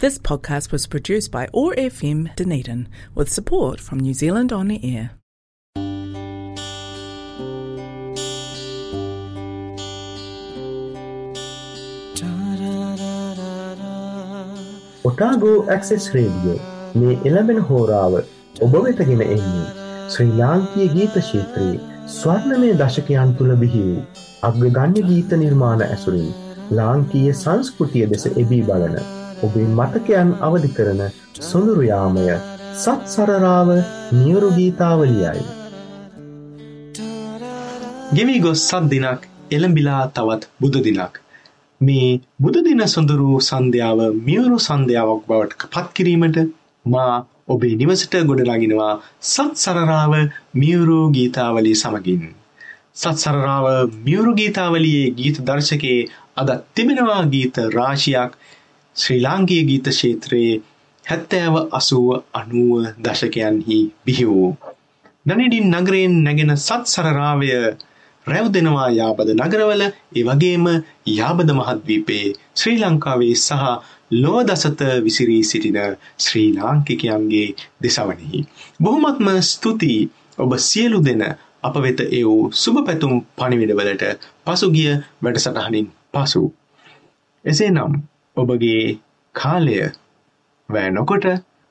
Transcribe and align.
This 0.00 0.17
podcast 0.17 0.71
was 0.71 0.87
produced 0.87 1.31
by 1.31 1.47
OAR 1.53 1.75
FM 1.75 2.35
Dunedin 2.35 2.87
with 3.13 3.31
support 3.31 3.79
from 3.79 3.99
New 3.99 4.15
Zealand 4.15 4.51
On 4.51 4.67
the 4.67 4.79
Air. 4.83 5.03
Otago 15.05 15.53
access 15.67 16.09
radio 16.15 16.57
මේ 16.97 17.19
එළබෙන 17.27 17.61
හෝරාව 17.69 18.19
ඔබ 18.61 18.75
වෙතගෙන 18.79 19.23
එන්නේ 19.29 19.63
ශ්‍රී 20.09 20.35
ලාංකීය 20.35 20.91
ගීත 20.97 21.23
ශේත්‍රයේ 21.23 21.79
ස්වර්ණමය 22.11 22.75
දශකයන් 22.79 23.39
තුළ 23.39 23.57
බිහි 23.61 23.85
වූ 23.85 24.03
අග්‍රගණ්‍ය 24.47 25.07
ගීත 25.07 25.39
නිර්මාණ 25.39 25.89
ඇසුරින් 25.93 26.29
ලාංකීය 26.77 27.33
සංස්කෘතිය 27.39 28.07
දෙස 28.11 28.31
එබී 28.35 28.63
බලන 28.67 29.03
ඔබේ 29.41 29.67
මතකයන් 29.71 30.29
අවධි 30.41 30.69
කරන 30.69 31.01
සොඳුරුයාමය 31.41 32.25
සත් 32.75 32.99
සරරාව 33.05 33.69
නියුරු 34.15 34.49
ගීතාවලියයි. 34.51 35.43
ගෙවී 38.11 38.39
ගොස් 38.39 38.61
සත් 38.69 38.83
දිනක් 38.91 39.21
එළඹිලා 39.51 40.03
තවත් 40.09 40.49
බුදු 40.61 40.79
දිනක්. 40.79 41.13
මේ 41.81 42.09
බුදුදින 42.39 42.83
සොඳුරු 42.87 43.29
සන්ධ්‍යාව 43.41 43.99
මියුරු 44.21 44.57
සන්ධ්‍යාවක් 44.59 45.23
බවට 45.27 45.71
පත් 45.71 45.87
කිරීමට 45.93 46.37
මා 46.85 47.15
ඔබේ 47.47 47.73
නිවසට 47.75 48.13
ගොඩනගෙනවා 48.23 48.93
සත් 49.25 49.53
සරරාව 49.55 50.13
මියුරු 50.55 50.99
ගීතාවලි 51.09 51.73
සමගින්. 51.75 52.23
සත් 52.93 53.17
සරරාව 53.17 53.65
මියුරු 53.99 54.31
ගීතාවලියේ 54.33 55.13
ගීත 55.13 55.37
දර්ශකයේ 55.41 56.09
අද 56.37 56.49
තිබෙනවා 56.75 57.21
ගීත 57.25 57.55
රාශියක් 57.75 58.31
ශ්‍රී 58.95 59.21
ලාංකීය 59.21 59.63
ගීත 59.63 59.87
ක්ෂේත්‍රයේ 59.87 60.55
හැත්තෑව 61.05 61.55
අසුව 61.71 62.07
අනුව 62.33 62.71
දශකයන්හි 62.99 63.79
බිහි 64.05 64.25
වූ. 64.25 64.49
නනිඩින් 65.25 65.71
නගරයෙන් 65.73 66.15
නැගෙන 66.23 66.53
සත් 66.57 66.83
සරරාවය 66.87 67.49
රැව් 68.27 68.47
දෙනවා 68.49 68.89
යාබද 68.91 69.29
නගරවල 69.37 69.83
ඒ 69.83 70.23
වගේම 70.23 70.65
යාබද 71.09 71.49
මහද්වීපයේ 71.51 72.35
ශ්‍රී 72.55 72.77
ලංකාවේ 72.79 73.35
සහ 73.37 73.63
ලොව 74.13 74.37
දසත 74.43 74.81
විසිරී 75.01 75.43
සිටින 75.43 75.79
ශ්‍රී 76.17 76.49
ලාංකිකයන්ගේ 76.53 77.47
දෙසවනෙහි. 77.81 78.39
බොහොමත්ම 78.79 79.27
ස්තුතියි 79.43 80.09
ඔබ 80.37 80.51
සියලු 80.59 80.99
දෙන 81.01 81.23
අප 81.63 81.75
වෙත 81.77 81.99
ඒ 82.09 82.23
වූ 82.23 82.43
සුභ 82.53 82.79
පැතුම් 82.85 83.13
පණිවිඩවලට 83.35 84.03
පසුගිය 84.45 84.93
වැඩසටහනින් 85.21 85.87
පසු. 86.13 86.43
එසේ 87.45 87.71
නම් 87.71 87.93
ඔබගේ 88.41 88.83
කාලය 89.35 89.77
වැෑ 90.69 90.91
නොකොට 90.91 91.27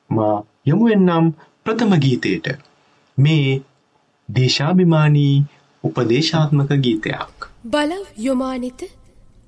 මා 0.09 0.35
යොමුුවෙන්නම් 0.67 1.27
ප්‍රථම 1.65 1.93
ගීතයට 2.03 2.47
මේ 3.17 3.47
දේශාභිමානී 4.29 5.35
උපදේශාත්මක 5.83 6.73
ගීතයක්. 6.85 7.47
බලව් 7.67 8.05
යොමානිත 8.19 8.81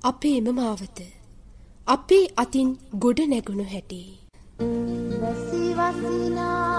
අපේම 0.04 0.48
මාවත. 0.56 1.00
අපේ 1.88 2.26
අතින් 2.38 2.70
ගොඩ 3.00 3.20
නැගුණු 3.28 3.66
හැටි. 3.72 4.02
වැසිවසිනා 5.22 6.73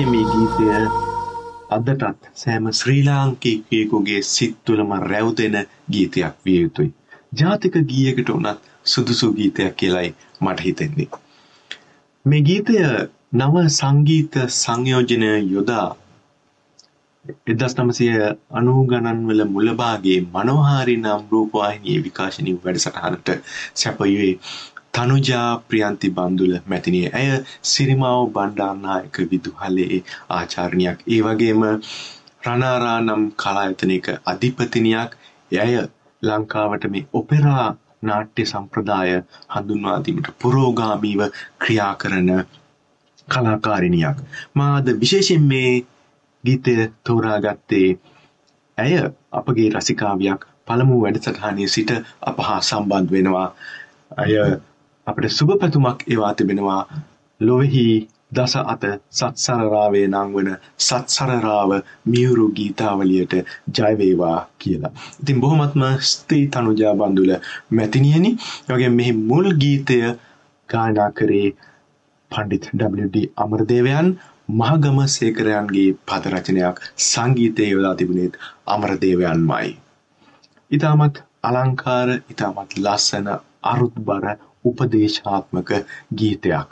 හිතන්නේ 0.00 0.12
මේ 0.12 0.24
ගීතය 0.26 0.66
අදටත් 1.70 2.28
සෑම 2.34 2.66
ශ්‍රී 2.72 3.02
ලාංකිකයෙකුගේ 3.04 4.22
සිත් 4.24 4.56
තුළම 4.64 4.92
රැව්දෙන 5.02 5.56
ගීතයක් 5.88 6.34
විය 6.44 6.60
යුතුයි. 6.60 6.94
ජාතික 7.32 7.74
ගීයකට 7.84 8.28
උනත් 8.30 8.60
සුදුසු 8.84 9.32
ගීතයක් 9.32 9.76
කියලයි 9.76 10.14
මට 10.40 10.60
හිතෙන්නේ. 10.60 11.08
මේ 12.24 12.42
ගීතය 12.42 12.76
නව 13.32 13.54
සංගීත 13.70 14.34
සංයෝජනය 14.54 15.30
යොදා 15.46 15.88
එදස් 17.46 17.74
නමසය 17.76 18.06
අනු 18.52 18.72
ගණන්වල 18.84 19.44
මුලභාගේ 19.46 20.20
මනෝහාරි 20.28 20.96
නම් 20.96 21.22
රූපවාහිනී 21.30 21.98
විකාශනී 22.00 22.60
වැඩසටහනට 22.64 23.28
සැපයුවේ 23.74 24.34
තනුජා 24.94 25.62
ප්‍රියන්ති 25.68 26.10
බන්දුල 26.10 26.54
මැතිනිය 26.66 27.06
ඇය 27.12 27.28
සිරිමාව 27.64 28.22
බණ්ඩාරනායක 28.28 29.16
විදුහලේ 29.30 30.04
ආචාරණයක්. 30.30 30.98
ඒ 31.08 31.20
වගේම 31.22 31.62
රනාරා 32.46 32.98
නම් 33.00 33.22
කලායතනයක 33.34 34.06
අධිපතිනියක්. 34.26 35.10
ඇය 35.58 35.74
ලංකාවට 36.22 36.84
මේ 36.88 37.08
ඔපෙරා 37.12 37.68
නාට්‍ය 38.02 38.44
සම්ප්‍රදාය 38.44 39.10
හඳුන්වාදීමට 39.54 40.28
පුරෝගාමීව 40.38 41.20
ක්‍රියා 41.58 41.94
කරන 41.96 42.30
කලාකාරිනියක්. 43.28 44.16
මාද 44.54 44.86
විශේෂෙන් 45.00 45.44
මේ 45.44 45.72
ගීතය 46.44 46.74
තෝරාගත්තේ 47.04 47.88
ඇය 48.78 48.94
අපගේ 49.32 49.68
රසිකාවයක් 49.70 50.48
පළමු 50.66 50.96
වැඩසටහනේ 51.02 51.68
සිට 51.68 51.90
අප 52.22 52.38
හා 52.40 52.60
සම්බන්ධ 52.62 53.12
වෙනවා. 53.12 53.48
ඇය 54.16 54.34
අපට 55.10 55.30
සුභ 55.30 55.54
පැතුමක් 55.56 56.00
ඒවා 56.06 56.32
තිබෙනවා 56.34 56.80
ලොවෙහි 57.40 57.84
දස 58.32 58.54
අත 58.64 58.84
සත්සරරාවේ 59.12 60.06
නං 60.08 60.28
වන 60.34 60.50
සත්සරරාව 60.78 61.70
මියුරු 62.06 62.46
ගීතාවලියට 62.52 63.34
ජයවේවා 63.74 64.38
කියලා. 64.58 64.92
ඉතින් 65.20 65.40
බොහොමත්ම 65.40 65.82
ස්ත්‍රී 66.02 66.44
තනුජා 66.48 66.94
බන්දුල 66.94 67.32
මැතිනියනි 67.70 68.30
වගේ 68.68 68.90
මෙහි 68.90 69.12
මුල් 69.22 69.48
ගීතය 69.56 69.98
ගායනා 70.68 71.10
කරේ 71.12 71.48
පණ්ඩිත් 72.30 72.64
WD 72.98 73.24
අමරදේවයන් 73.36 74.10
මහගම 74.52 74.98
සේකරයන්ගේ 75.08 75.88
පද 76.04 76.32
රචනයක් 76.32 76.76
සංගීතය 77.04 77.66
යොදා 77.66 77.94
තිබුණේත් 77.94 78.38
අමරදේවයන්මයි. 78.66 79.70
ඉතාමත් 80.70 81.16
අලංකාර 81.42 82.08
ඉතාමත් 82.28 82.78
ලස්සන 82.78 83.28
අරුත්බර 83.64 84.24
උපදේශාත්මක 84.64 85.70
ගීතයක්. 86.14 86.70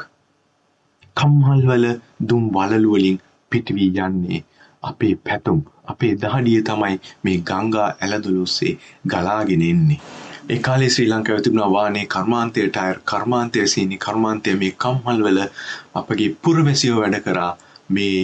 කම්හල්වල 1.16 1.86
දුම් 2.28 2.44
වලලුවලින් 2.50 3.18
පිටවී 3.52 3.90
යන්නේ 4.00 4.44
අපේ 4.82 5.14
පැතුම් 5.18 5.60
අපේ 5.86 6.14
දහඩිය 6.16 6.62
තමයි 6.62 6.96
මේ 7.24 7.38
ගංගා 7.42 7.88
ඇලදුලුස්සේ 7.96 8.78
ගලාගෙන 9.06 9.62
එන්නේ. 9.64 10.00
ඒ 10.48 10.58
කාලේ 10.58 10.90
ශ්‍රී 10.90 11.08
ලංකාවේ 11.08 11.42
තිබුණා 11.42 11.72
වානේ 11.72 12.06
කර්මාන්තය 12.06 12.66
ටයර් 12.68 12.98
කර්මාන්තය 13.04 13.66
සීනි 13.66 13.96
කර්මාන්තය 13.98 14.56
මේ 14.56 14.72
කම්හල්වල 14.78 15.40
අපගේ 15.94 16.28
පුරවැසියෝ 16.42 17.00
වැඩ 17.00 17.18
කරා 17.20 17.52
මේ 17.90 18.18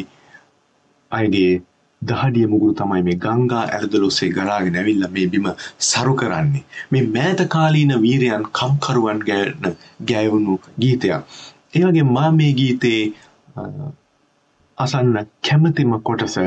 අයගේ 1.13 1.53
දහඩිය 2.05 2.47
මුගුරු 2.47 2.75
තමයි 2.75 3.03
මේ 3.03 3.19
ගංගා 3.19 3.65
ඇලදලොස්සේ 3.71 4.31
ගලාගෙන 4.31 4.77
ඇවිල්ලා 4.77 5.11
මේ 5.11 5.27
බිම 5.29 5.49
සරු 5.83 6.15
කරන්නේ. 6.17 6.65
මේ 6.91 7.05
මෑත 7.09 7.41
කාලීන 7.49 7.95
වීරයන් 8.03 8.47
කම්කරුවන් 8.53 9.21
ගැන 9.23 9.77
ගැයවුණු 10.05 10.61
ගීතයක්. 10.79 11.23
ඒ 11.75 11.85
වගේ 11.85 12.07
මා 12.11 12.31
මේ 12.33 12.53
ගීතේ 12.55 13.01
අසන්න 14.79 15.19
කැමතිම 15.43 15.93
කොටස 16.03 16.39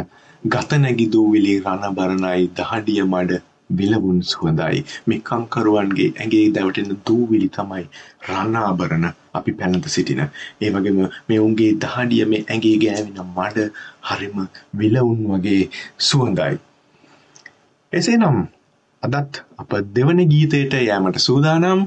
ගත 0.43 0.77
නැගි 0.77 1.05
දූවිලි 1.09 1.53
රණබරණයි 1.61 2.49
දහඩිය 2.55 3.03
මඩ 3.03 3.39
විලවුන් 3.71 4.19
සුවඳයි 4.23 4.83
මේ 5.05 5.21
කංකරුවන්ගේ 5.21 6.09
ඇගේ 6.15 6.43
දැවටෙන 6.51 6.91
දූවිලි 7.07 7.49
තමයි 7.49 7.85
රණාභරණ 8.27 9.07
අපි 9.37 9.51
පැළඳ 9.53 9.87
සිටින. 9.87 10.21
ඒ 10.61 10.69
වගේම 10.71 10.99
මේ 11.27 11.39
උන්ගේ 11.39 11.71
දහඩිය 11.77 12.25
මේ 12.25 12.45
ඇගේ 12.47 12.75
ගෑවෙන 12.77 13.19
මඩ 13.27 13.67
හරිම 14.03 14.37
විලවුන් 14.73 15.19
වගේ 15.29 15.63
සුවඳයි. 16.01 16.53
එසේනම් 17.93 18.39
අදත් 19.03 19.43
අප 19.57 19.71
දෙවන 19.91 20.19
ගීතයට 20.25 20.73
යෑමට 20.79 21.19
සූදානම්. 21.19 21.79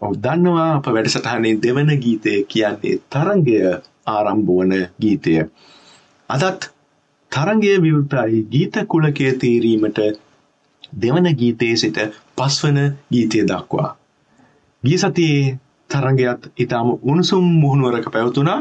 ඔව් 0.00 0.12
දන්නවා 0.18 0.70
අප 0.74 0.86
වැඩසටහනේ 0.88 1.58
දෙවන 1.58 1.90
ගීතය 1.98 2.32
කියන්නේ 2.46 2.96
තරංගය 3.10 3.58
ආරම්භ 4.06 4.50
වන 4.50 4.72
ගීතය. 4.98 5.34
අදත් 6.30 6.70
තරංගය 7.32 7.72
විවෘතයි 7.78 8.42
ගීත 8.46 8.74
කුලකය 8.88 9.32
තීරීමට 9.34 10.00
දෙවන 10.94 11.28
ගීතයේ 11.34 11.76
සිට 11.76 11.98
පස්වන 12.36 12.78
ගීතය 13.10 13.44
දක්වා. 13.44 13.88
ගිය 14.82 14.98
සතියේ 14.98 15.58
තරගයත් 15.90 16.42
ඉතාම 16.56 16.88
උණුසුම් 17.02 17.44
මුහුණුවරක 17.54 18.06
පැවතුනා 18.10 18.60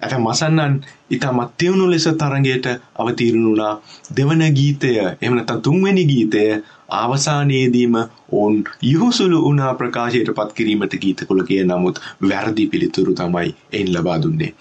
ඇත 0.00 0.14
මසන්නන් 0.16 0.74
ඉතාමත් 1.10 1.50
තිවුණු 1.58 1.86
ලෙස 1.86 2.06
තරගයට 2.14 2.66
අවතීරණුනා 2.96 3.72
දෙවන 4.16 4.42
ගීතය 4.52 4.92
එමනත 5.20 5.50
තුන්වැනි 5.62 6.04
ගීතය 6.06 6.44
අවසානයේදීම 6.92 7.94
ඔවුන් 8.32 8.56
යුහුසුළු 8.82 9.38
වනා 9.42 9.74
ප්‍රකාශයට 9.74 10.30
පත් 10.32 10.50
කිරීමට 10.52 10.94
ගීතකොළ 10.96 11.42
කිය 11.44 11.62
නමුත් 11.64 12.00
වැරදි 12.22 12.66
පිළිතුරු 12.66 13.14
තමයි 13.14 13.54
එයින් 13.72 13.92
ලබා 13.92 14.18
දුන්නේ. 14.22 14.54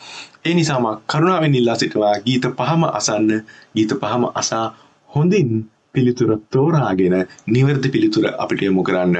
ඒ 0.46 0.54
නිසාම 0.54 0.86
කරුණාවෙන් 1.08 1.56
ඉල්ලා 1.56 1.76
සිටවා 1.76 2.14
ගීත 2.22 2.46
පහම 2.54 2.84
අසන්න 2.92 3.30
ගීත 3.76 3.92
පහම 3.96 4.24
අසා 4.36 4.66
හොඳින් 5.10 5.52
පිළිතුර 5.94 6.32
තෝරාගෙන 6.52 7.16
නිවැරදි 7.48 7.90
පිළිතුර 7.90 8.26
අපිට 8.38 8.62
යොමු 8.62 8.84
කරන්න. 8.84 9.16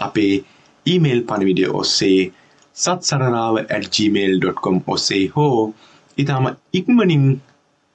අපේ 0.00 0.44
ඊමේල් 0.86 1.22
පණවිඩිය 1.22 1.70
ඔස්සේ 1.74 2.32
සත්සරරාව@gmail.com 2.76 4.80
ඔස්සේ 4.86 5.30
හෝ 5.36 5.74
ඉතාම 6.18 6.56
ඉක්මනින් 6.72 7.40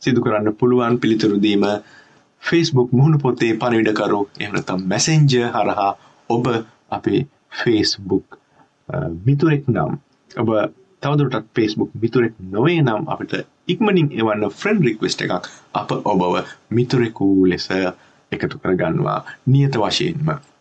සිදු 0.01 0.21
කරන්න 0.21 0.53
පුළුවන් 0.53 0.99
පිළිතුරුදීම 0.99 1.61
Facebook 2.43 2.91
මුහුණු 2.91 3.17
පොතේ 3.17 3.55
පණවිඩකරු 3.55 4.29
එහෙම 4.39 4.53
නැත්නම් 4.53 4.87
Messenger 4.87 5.51
හරහා 5.51 5.97
ඔබ 6.29 6.47
අපේ 6.91 7.27
Facebook 7.55 8.37
මිතුරෙක් 9.25 9.67
නම් 9.67 9.97
ඔබ 10.31 10.49
තවදුරටත් 11.01 11.47
Facebook 11.55 11.89
මිතුරෙක් 12.01 12.33
නොවේ 12.51 12.81
නම් 12.81 13.07
අපිට 13.07 13.47
ඉක්මනින් 13.67 14.09
එවන්න 14.13 14.51
ෆ්‍රෙන්ඩ් 14.51 14.83
රික්වෙස්ට් 14.83 15.21
එකක් 15.21 15.49
අප 15.73 15.91
ඔබව 16.03 16.45
මිතුරෙකු 16.71 17.45
ලෙස 17.45 17.69
එකතු 18.31 18.59
කරගන්නවා 18.59 19.25
නියත 19.47 19.77
වශයෙන්ම. 19.77 20.54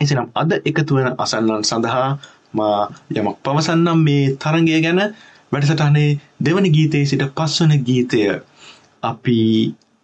එසනම් 0.00 0.28
අද 0.34 0.50
එකතු 0.60 0.92
වෙන 0.96 1.08
අසන්නන් 1.18 1.62
සඳහා 1.62 2.08
මා 2.52 2.80
යමක් 3.12 3.38
පවසන්නම් 3.44 3.98
මේ 4.00 4.24
තරගය 4.36 4.78
ගැන 4.80 5.00
වැඩසටහනේ 5.52 6.10
දෙවන 6.40 6.66
ගීතයේ 6.70 7.04
සිට 7.04 7.24
පස්වන 7.34 7.72
ගීතය 7.80 8.20
අපි 9.02 9.38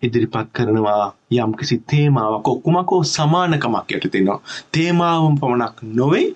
ඉදිරිපත් 0.02 0.48
කරනවා 0.52 1.04
යම්කිසි 1.32 1.76
තේමාවක් 1.86 2.48
ඔක්කුමකෝ 2.48 3.02
සමානකමක් 3.06 3.88
යටතෙනවා. 3.90 4.40
තේමාවම් 4.72 5.34
පමණක් 5.38 5.76
නොවේ 5.90 6.26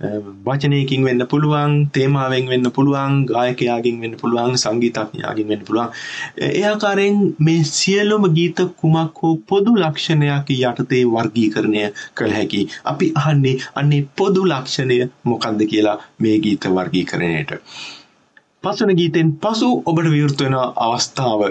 වචනයකින් 0.00 1.04
වෙන්න 1.04 1.22
පුළුවන් 1.26 1.72
තේමාවෙන් 1.92 2.46
වෙන්න 2.48 2.70
පුළුවන් 2.72 3.16
ගායකයාගෙන් 3.26 4.00
වෙන්න 4.00 4.16
පුළුවන් 4.16 4.56
සංගීතඥයාගෙන් 4.56 5.48
වෙන්න 5.48 5.64
පුළුවන්. 5.64 5.90
ඒ 6.38 6.64
ආකාරයෙන් 6.64 7.18
මේ 7.38 7.64
සියලුම 7.66 8.24
ගීත 8.34 8.60
කුමක් 8.76 9.22
හෝ 9.22 9.34
පොදු 9.48 9.74
ලක්ෂණයක් 9.76 10.52
යටතේ 10.56 11.02
වර්ගීකරණය 11.06 11.82
කළ 12.14 12.32
හැකි. 12.32 12.62
අපි 12.84 13.12
අහන්නේ 13.14 13.56
අන්නේ 13.74 14.06
පොදු 14.16 14.44
ලක්ෂණය 14.46 14.98
මොකක්ද 15.24 15.60
කියලා 15.66 15.96
මේ 16.18 16.36
ගීත 16.38 16.64
වර්ගීකරණයට. 16.70 17.52
පස්වන 18.62 18.96
ගීතෙන් 18.96 19.34
පසු 19.38 19.68
ඔබට 19.84 20.08
විවෘත 20.08 20.40
වෙන 20.40 20.56
අවස්ථාව 20.78 21.44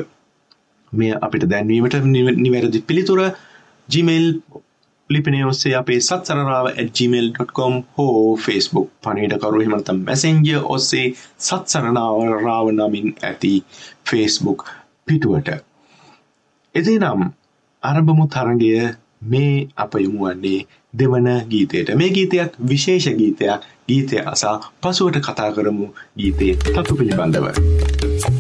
මේ 0.92 1.14
අපිට 1.22 1.46
දැන්වීමට 1.52 2.02
නිවැරදි 2.40 2.82
පිළිතුර 2.82 3.22
Gmail 3.90 4.28
ලිපිනේ 5.10 5.46
ඔස්සේ 5.46 5.76
අපේ 5.76 6.00
සත්සරරාව 6.00 6.68
gmail.com 6.90 7.76
හෝ 7.98 8.38
Facebook 8.38 8.90
පණිඩකරු 9.04 9.62
හිමනතම් 9.62 10.02
මැසෙන්ජ 10.02 10.50
ඔස්සේ 10.68 11.06
සත්සරනාවරාව 11.40 12.68
නමින් 12.72 13.08
ඇති 13.24 13.54
Facebook 14.10 14.66
පිටුවට. 15.08 15.50
එදේ 16.76 16.98
නම් 17.00 17.24
අරඹමු 17.84 18.28
තරගය 18.28 18.70
මේ 19.26 19.56
අප 19.78 19.94
යොමුවන්නේ 19.98 20.60
දෙවන 20.94 21.30
ගීතයට 21.50 21.96
මේ 21.96 22.12
ගීතයක් 22.12 22.60
විශේෂ 22.66 23.10
ගීතයක් 23.16 23.66
ගීතය 23.88 24.22
අසා 24.26 24.58
පසුවට 24.82 25.22
කතා 25.22 25.50
කරමු 25.52 25.88
ගීතයේ 26.18 26.56
තතු 26.76 26.96
පිළිබඳව. 26.96 27.48
ගලන 27.48 28.30
ගලන 28.30 28.39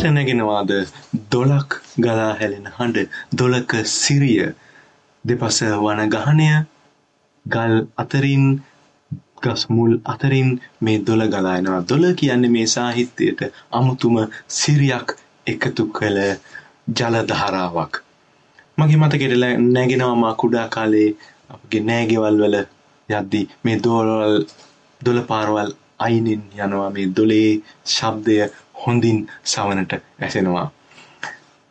ඔබගේ 0.00 0.02
මතකයට 0.02 0.14
නැගෙනවාද? 0.14 0.70
දොලක් 1.32 1.70
ගලා 1.98 2.34
හැලෙන 2.34 2.68
හඬ 2.68 3.08
දොලක 3.32 3.72
සිරිය. 3.86 4.54
දෙපස 5.24 5.58
වන 5.76 6.00
ගහනය 6.08 6.46
ගල් 7.46 7.74
අතරින් 7.96 8.46
ගස් 9.42 9.62
මුල් 9.68 9.92
අතරින් 10.04 10.48
මේ 10.80 10.98
දොළ 11.00 11.24
ගලායනවා 11.26 11.82
දොළ 11.82 12.06
කියන්නේ 12.14 12.50
මේ 12.50 12.66
සාහිත්‍යයට 12.66 13.40
අමුතුම 13.72 14.16
සිරියක් 14.50 15.08
එකතු 15.46 15.86
කළ 15.90 16.18
ජලධාරාවක් 16.96 17.92
මගේ 18.78 19.02
මතකෙට 19.02 19.36
නැගෙනවා 19.68 20.16
මා 20.16 20.34
කුඩා 20.34 20.66
කාලේ 20.68 21.08
අපගේ 21.50 21.82
නෑගෙවල් 21.82 22.40
වල 22.42 22.56
යද්දී 23.08 23.44
මේ 23.64 23.78
දොරවල් 23.84 24.36
දොළ 25.00 25.20
පාරවල් 25.22 25.70
අයිනින් 26.00 26.42
යනවා. 26.56 26.90
මේ 26.90 27.06
දොලේ 27.08 27.50
ශබ්දය 27.86 28.36
හොඳින් 28.82 29.18
සවනට 29.44 29.92
ඇසෙනවා. 30.20 30.66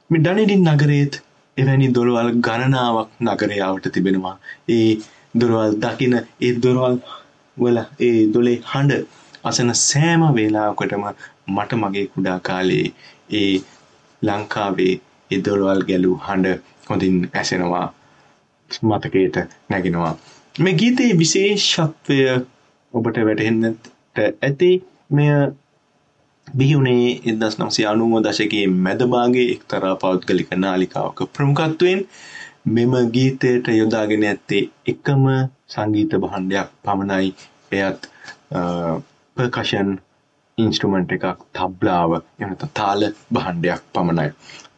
මේ 0.10 0.22
ඩනිඩින් 0.22 0.68
නගරේත් 0.68 1.14
එවැනි 1.58 1.88
දොරවල් 1.96 2.30
ගණනාවක් 2.40 3.10
නගරයාවට 3.22 3.92
තිබෙනවා. 3.94 4.36
ඒ 4.70 4.90
දොරවල් 5.36 5.74
දකින 5.78 6.16
ඒ 6.18 6.54
දොරවල් 6.64 6.96
වල 7.58 7.78
ඒ 8.00 8.18
දොලේ 8.34 8.58
හඬ 8.72 9.04
අසන 9.44 9.72
සෑම 9.82 10.24
වේලාවකටම 10.36 11.06
මට 11.48 11.72
මගේ 11.76 12.08
කුඩා 12.08 12.40
කාලේ 12.42 12.88
ඒ 13.34 13.54
ලංකාවේ 14.22 14.94
ඒ 15.32 15.40
දොරවල් 15.46 15.82
ගැලූ 15.84 16.18
හඬ 16.28 16.60
හොඳින් 16.90 17.18
ඇසෙනවා. 17.34 17.88
මතකයට 18.84 19.38
නැගෙනවා. 19.70 20.14
මේ 20.56 20.74
ගීතයේ 20.74 21.18
විශේෂත්වය 21.18 22.18
ඔබට 22.94 23.18
වැටහෙන්නට 23.28 23.90
ඇති 24.42 24.72
මෙය 25.10 25.30
බිහිවුණේ 26.58 27.08
එදස් 27.26 27.56
නම්සේ 27.58 27.86
අනුව 27.86 28.14
දශකයේ 28.22 28.68
මැදභාගේ 28.80 29.48
එක්තරා 29.54 29.96
පෞද්ගලික 29.98 30.52
නාලිකාවක 30.58 31.20
ප්‍රමුකත්වයෙන් 31.34 32.02
මෙම 32.68 32.94
ගීතයට 33.14 33.68
යොදාගෙන 33.72 34.24
ඇත්තේ 34.26 34.64
එකම 34.88 35.26
සංගීත 35.68 36.14
බහන්ඩයක් 36.18 36.70
පමණයි 36.84 37.34
එයත් 37.74 38.02
පර්කෂන් 39.38 39.92
ඉන්ස්ට්‍රමන්ට් 40.58 41.12
එකක් 41.12 41.44
තබ්ලාව 41.54 42.16
එනත 42.40 42.64
තාල 42.74 43.02
බහන්ඩයක් 43.32 43.82
පමණයි. 43.94 44.30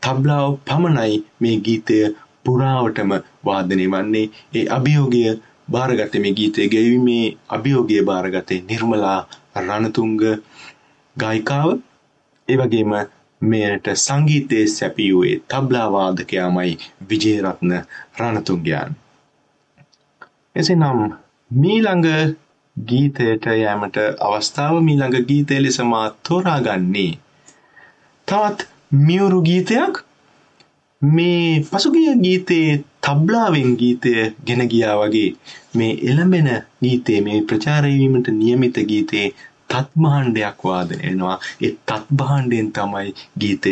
තබ්ලාව 0.02 0.50
පමණයි 0.68 1.16
මේ 1.40 1.58
ගීතය 1.60 1.98
පුරාවටම 2.44 3.12
වාදනය 3.46 3.86
වන්නේ 3.88 4.28
ඒ 4.54 4.66
අභියෝගය 4.70 5.24
භාරගත 5.72 6.16
මේ 6.20 6.34
ගීතය 6.34 6.70
ගැවීමේ 6.70 7.26
අභියෝගය 7.50 8.00
භාරගතය 8.04 8.56
නිර්මලා 8.64 9.20
රණතුංග 9.60 10.22
ගායිකාව 11.16 11.70
ඒ 12.48 12.58
වගේම 12.58 12.94
මෙයට 13.42 13.88
සංගීතයේ 13.96 14.68
සැපියුවේ 14.68 15.36
තබ්ලා 15.48 15.88
වාදකයාමයි 15.92 16.78
විජේරත්න 17.10 17.74
රණතුංගයන්. 18.18 18.96
එසේනම් 20.56 21.02
මීළඟ 21.52 22.08
ගීතයට 22.76 23.46
යෑමට 23.54 23.98
අවස්ථාව 24.22 24.80
මීළඟ 24.82 25.28
ගීතය 25.28 25.60
ලෙස 25.60 25.80
මා 25.86 26.06
තෝරාගන්නේ 26.24 27.12
තවත් 28.28 28.70
මියුරු 29.00 29.42
ගීතයක් 29.42 30.04
මේ 31.02 31.66
පසුගිය 31.66 32.16
ගීතයේ 32.18 32.84
තබ්ලාවෙන් 33.02 33.72
ගීතය 33.76 34.12
ගෙන 34.46 34.64
ගියා 34.68 34.96
වගේ 34.98 35.30
මේ 35.76 35.94
එළඹෙන 36.04 36.50
ගීතේ 36.82 37.22
මේ 37.22 37.40
ප්‍රචාරය 37.44 37.94
වීමට 37.94 38.28
නියමිත 38.34 38.76
ගීතේ 38.86 39.28
තත් 39.72 39.90
භාණ්ඩයක් 39.98 40.58
වාදනය 40.64 40.98
වෙනවා 41.02 41.38
ඒ 41.62 41.74
තත් 41.84 42.06
භාණ්ඩයෙන් 42.16 42.72
තමයි 42.72 43.14
ගීතය 43.40 43.72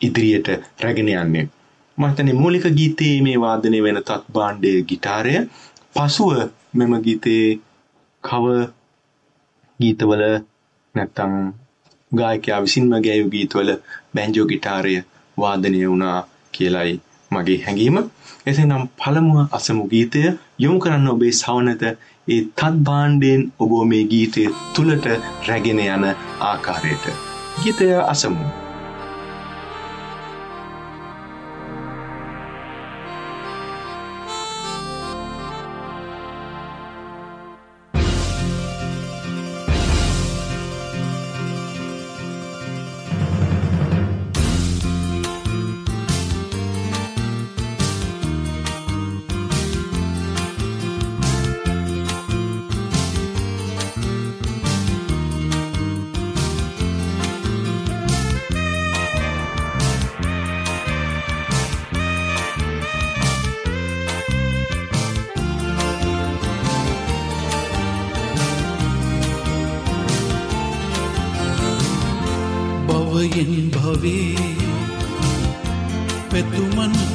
ඉදිරියට 0.00 0.48
රැගෙන 0.80 1.10
යන්නේ 1.14 1.46
මම 1.98 2.04
හිතන්නේ 2.08 2.34
මූලික 2.34 2.66
ගීතයේ 2.72 3.16
මේ 3.22 3.38
වාදනය 3.38 3.78
වෙන 3.82 3.98
තත් 4.02 4.22
භාණ්ඩයේ 4.32 4.84
ගිටාරය 4.84 5.34
පසුව 5.92 6.30
මෙම 6.74 6.92
ගීතයේ 7.02 7.48
කව 8.24 8.44
ගීතවල 9.80 10.22
නැත්තම් 10.94 11.34
ගායකයා 12.12 12.60
විසින්ම 12.60 12.92
ගැයූ 13.00 13.30
ගීතවල 13.30 13.70
බැන්ජෝ 14.14 14.46
ගිටාරය 14.46 14.94
වාදනය 15.36 15.80
වුණා 15.82 16.18
කියලයි 16.52 16.94
මගේ 17.30 17.58
හැඟීම. 17.58 17.96
එසේනම් 18.46 18.84
පළමුව 18.96 19.38
අසමු 19.52 19.84
ගීතය 19.88 20.22
යොමු 20.58 20.78
කරන්න 20.78 21.08
ඔබේ 21.08 21.32
සවනත 21.32 21.82
ඒ 22.30 22.40
තත් 22.56 22.72
භාණ්ඩයෙන් 22.86 23.42
ඔබ 23.58 23.72
මේ 23.90 24.04
ගීතය 24.10 24.46
තුලට 24.74 25.06
රැගෙන 25.48 25.84
යන 25.86 26.04
ආකාරයට. 26.40 27.06
ගීතය 27.62 27.88
අසමු. 28.04 28.44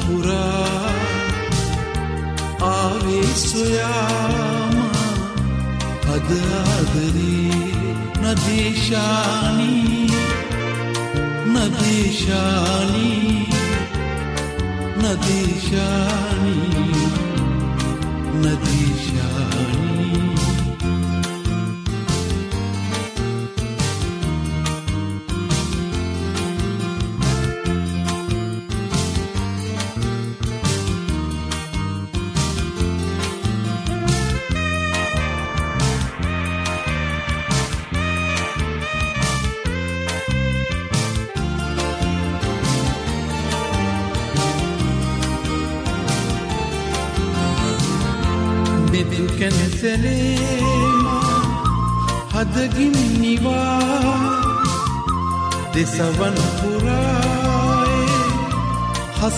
pura 0.02 0.46
ave 2.76 3.20
soyama 3.48 4.86
adadari 6.14 7.38
nadeshani 8.22 9.74
nadeshani 11.54 13.10
nadeshani 15.02 16.56
nadeshani. 18.42 19.75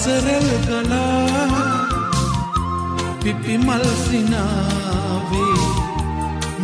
හසරැල් 0.08 0.48
ගලා 0.66 1.64
පිපිමල් 3.20 3.84
සිනාවේ 4.04 5.66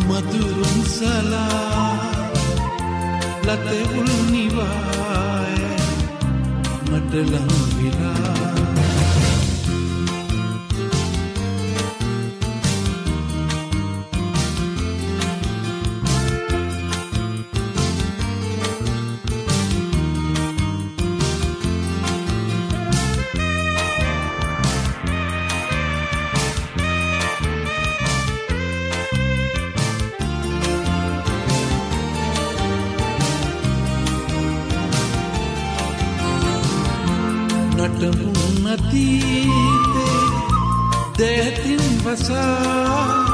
මදුරුන් 0.07 0.79
සලා 0.95 1.93
ලතවුල් 3.47 4.11
නිවාය 4.31 5.57
මට 6.89 7.11
ලංවිලා 7.31 8.64
නටමුන් 38.95 39.25
අතීතේ 39.25 40.19
දැතින් 41.17 41.83
වසා 42.03 43.25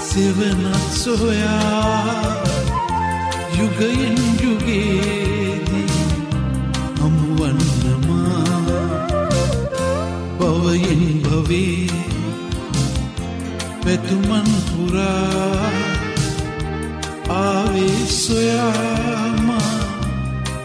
සෙවනත් 0.00 0.86
සොයා 0.94 2.24
යුගයෙන් 3.58 4.18
යුගේදී 4.42 5.88
හමුවන්නමා 6.98 8.64
භවයෙන් 10.38 11.02
භවේ 11.22 12.09
පැතුමන් 13.90 14.50
පුරා 14.66 15.70
ආවේ 17.36 18.02
සොයාම 18.16 19.48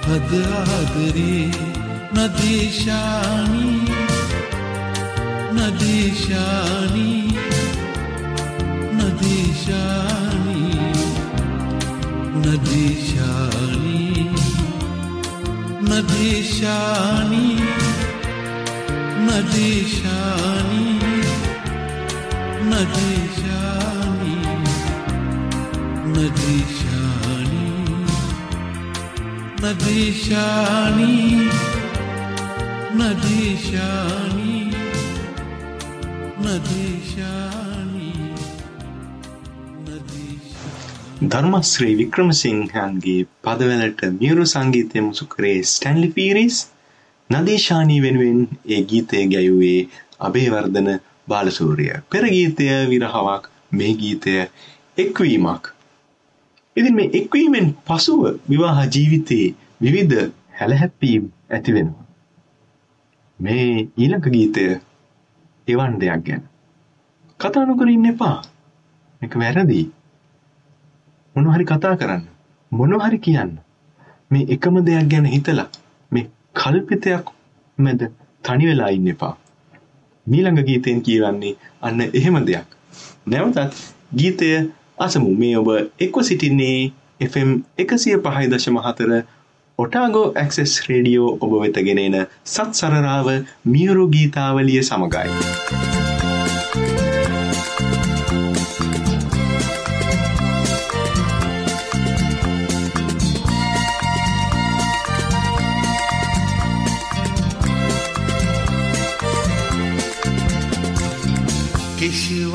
හද 0.07 0.31
ආදරේ 0.57 1.47
නදේශානී 2.15 3.79
නදේශානී 5.57 7.23
නදේශානී 8.99 10.83
නදේශානී 12.43 14.27
නදේශානී 15.89 17.57
නදේශානී 19.25 20.94
नदीशानी 22.74 24.36
नदीशानी 26.14 27.68
नदीशानी 29.62 31.16
नदीशानी 32.94 34.54
नदीशानी 36.44 38.12
नदीशानी 39.86 40.50
ධර්මශ්‍රී 41.22 41.94
වික්‍රමසිංහන්ගේ 41.96 43.16
පදවලට 43.44 44.00
මියුරු 44.14 44.44
සංගීතය 44.46 45.02
මුසු 45.02 45.24
කරේ 45.26 45.58
ස්ටැන්ලි 45.68 46.08
පීරිස් 46.10 46.56
නදේශානී 47.30 48.00
වෙනුවෙන් 48.00 48.38
ඒ 48.68 48.80
ගීතය 48.84 49.20
ගැයුවේ 49.28 49.80
අබේවර්ධන 50.20 50.88
බාලසූරිය. 51.27 51.93
පෙර 52.09 52.23
ගීතය 52.25 52.65
විරහවක් 52.89 53.43
මේ 53.71 53.93
ගීතය 53.95 54.33
එක්වීමක්. 54.97 55.63
ඉතින් 56.75 56.95
මේ 56.95 57.09
එක්වීමෙන් 57.13 57.67
පසුව 57.85 58.21
විවාහ 58.49 58.77
ජීවිතයේ 58.87 59.55
විවිධ 59.81 60.31
හැලහැප්පීම් 60.59 61.23
ඇති 61.49 61.73
වෙනවා. 61.73 62.05
මේ 63.39 63.89
ඊළඟ 63.97 64.27
ගීතය 64.27 64.65
එවන් 65.67 65.99
දෙයක් 65.99 66.25
ගැන. 66.25 66.43
කතා 67.39 67.65
නොකර 67.65 67.89
ඉන්න 67.89 68.05
එපා. 68.05 68.37
මේක 69.21 69.33
වැරදි. 69.35 69.81
මොනවා 71.35 71.55
හරි 71.55 71.65
කතා 71.65 71.95
කරන්න. 71.95 72.23
මොනවා 72.71 73.07
හරි 73.07 73.19
කියන්න. 73.19 73.51
මේ 74.31 74.45
එකම 74.49 74.75
දෙයක් 74.85 75.09
ගැන 75.11 75.25
හිතලා 75.27 75.69
මේ 76.11 76.29
කල්පිතයක් 76.53 77.25
මැද 77.77 78.01
තනි 78.43 78.65
වෙලා 78.65 78.89
ඉන්න 78.89 79.07
එපා. 79.07 79.35
මීළඟ 80.27 80.65
ගීතෙන් 80.67 81.01
කියවන්නේ 81.01 81.55
අන්න 81.81 82.01
එහෙම 82.01 82.37
දෙයක්. 82.47 82.67
නැවතත් 83.27 83.79
ගීතය 84.15 84.51
අසමු 84.97 85.31
මේ 85.35 85.57
ඔබ 85.57 85.69
එක්ව 85.99 86.21
සිටින්නේ 86.21 86.91
FM 87.21 87.51
105.4 87.79 89.23
ඔටාගෝ 89.79 90.25
ඇක්සෙස් 90.35 90.75
රේඩියෝ 90.87 91.37
ඔබ 91.41 91.55
වෙත 91.61 91.79
ගෙනෙන 91.87 92.19
සත් 92.45 92.71
සරරාව 92.73 93.31
මියුරු 93.65 94.07
ගීතාවලිය 94.09 94.83
සමගයි. 94.83 96.14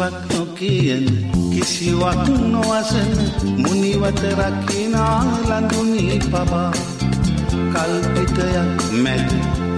කිසිවක් 0.01 0.33
නොකියන 0.33 1.05
කිසිවක් 1.53 2.25
නොවසන 2.43 3.11
මුනිවත 3.59 4.23
රකිනා 4.33 5.21
ලඳුනී 5.43 6.17
පබා 6.23 6.73
කල්පිතයක් 7.73 8.81
මැද 8.97 9.29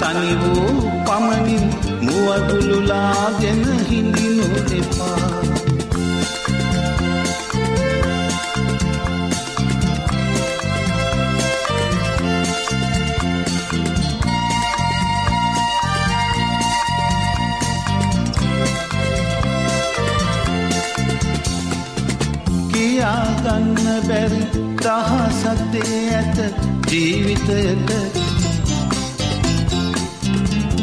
තනි 0.00 0.32
වූ 0.40 0.70
පමණින් 1.02 1.66
මුවගුළුලාගෙන 2.04 3.60
හිඳිනු 3.88 4.46
එපා. 4.72 5.61
කියාගන්න 23.92 24.08
බැරි 24.08 24.42
දහසක්දේ 24.78 26.00
ඇත 26.10 26.38
ජීවිතයට. 26.86 27.90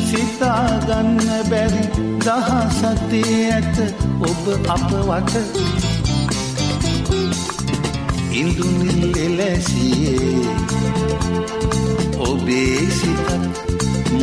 සිතාගන්න 0.02 1.17
බැරි 1.50 1.84
දහසක්දේ 2.19 3.52
ඇත 3.52 3.78
ඔබ 4.22 4.43
අප 4.67 4.91
වට 5.08 5.36
ඉන්දුනිල් 8.32 9.17
එලැසියේ 9.17 10.45
ඔබේ 12.19 12.86
සිතත් 12.91 13.30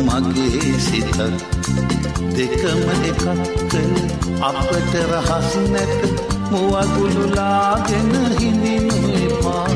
මගේ 0.05 0.73
සිතත් 0.79 1.19
දෙකම 2.33 2.81
එකක් 3.03 3.23
කළ 3.69 3.95
අපට 4.43 4.93
රහස් 5.05 5.51
නැත. 5.69 6.36
මුවගුළුලාගෙන 6.51 8.11
හිඳිනු 8.39 8.97
එපා 9.17 9.67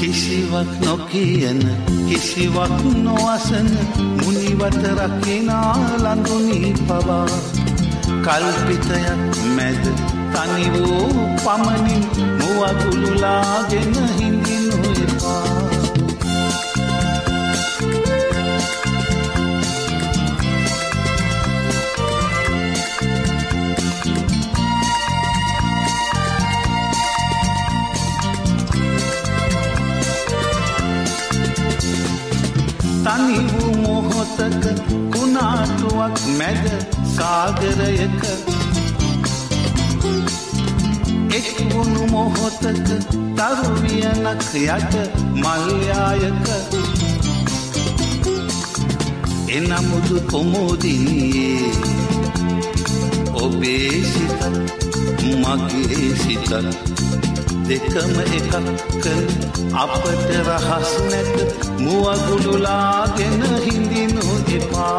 කිසිවක් 0.00 0.70
නොකියන 0.84 1.60
කිසිවක් 2.08 2.76
නොවසන 2.98 3.68
මුනිවත 4.16 4.82
රකිනා 4.98 5.74
ලඳුනී 5.96 6.72
පවා. 6.80 7.26
කල්පිතයක් 8.24 9.20
මැද 9.56 9.84
තනි 10.34 10.66
වූ 10.74 11.08
පමණින් 11.44 12.04
මුවගුළුලාගෙන 12.38 13.92
හිඳිනු 14.16 15.69
තනි 33.20 33.40
වූ 33.52 33.72
මොහොතක 33.76 34.64
කුණාටුවක් 35.12 36.16
මැද 36.38 36.64
සාගරයක. 37.14 38.22
එක්වුණු 41.38 42.02
මොහොතක 42.12 42.88
තරුවියනක් 43.38 44.46
යට 44.62 44.94
මල්යායක. 45.42 46.46
එනමුදු 49.56 50.16
කොමෝදිනියේ 50.30 51.72
ඔබේ 53.44 53.96
සිතත් 54.12 54.40
මගේ 55.42 56.08
සිතත්. 56.22 56.50
දෙකම 57.70 58.14
එකක් 58.36 58.54
කළ 59.02 59.26
අපට 59.82 60.30
රහස් 60.46 60.90
නැත. 61.10 61.36
මුවගුළුලාගෙන 61.78 63.42
හිඳිනු 63.64 64.24
එපා. 64.50 64.98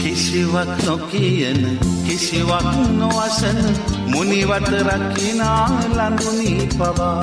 කිසිවක් 0.00 0.70
නොකියන 0.86 1.60
කිසිවක් 2.06 2.66
නොවසන 2.98 3.60
මුනිවත 4.06 4.68
රකිනා 4.88 5.66
ලඳුනී 5.96 6.66
පවා. 6.74 7.22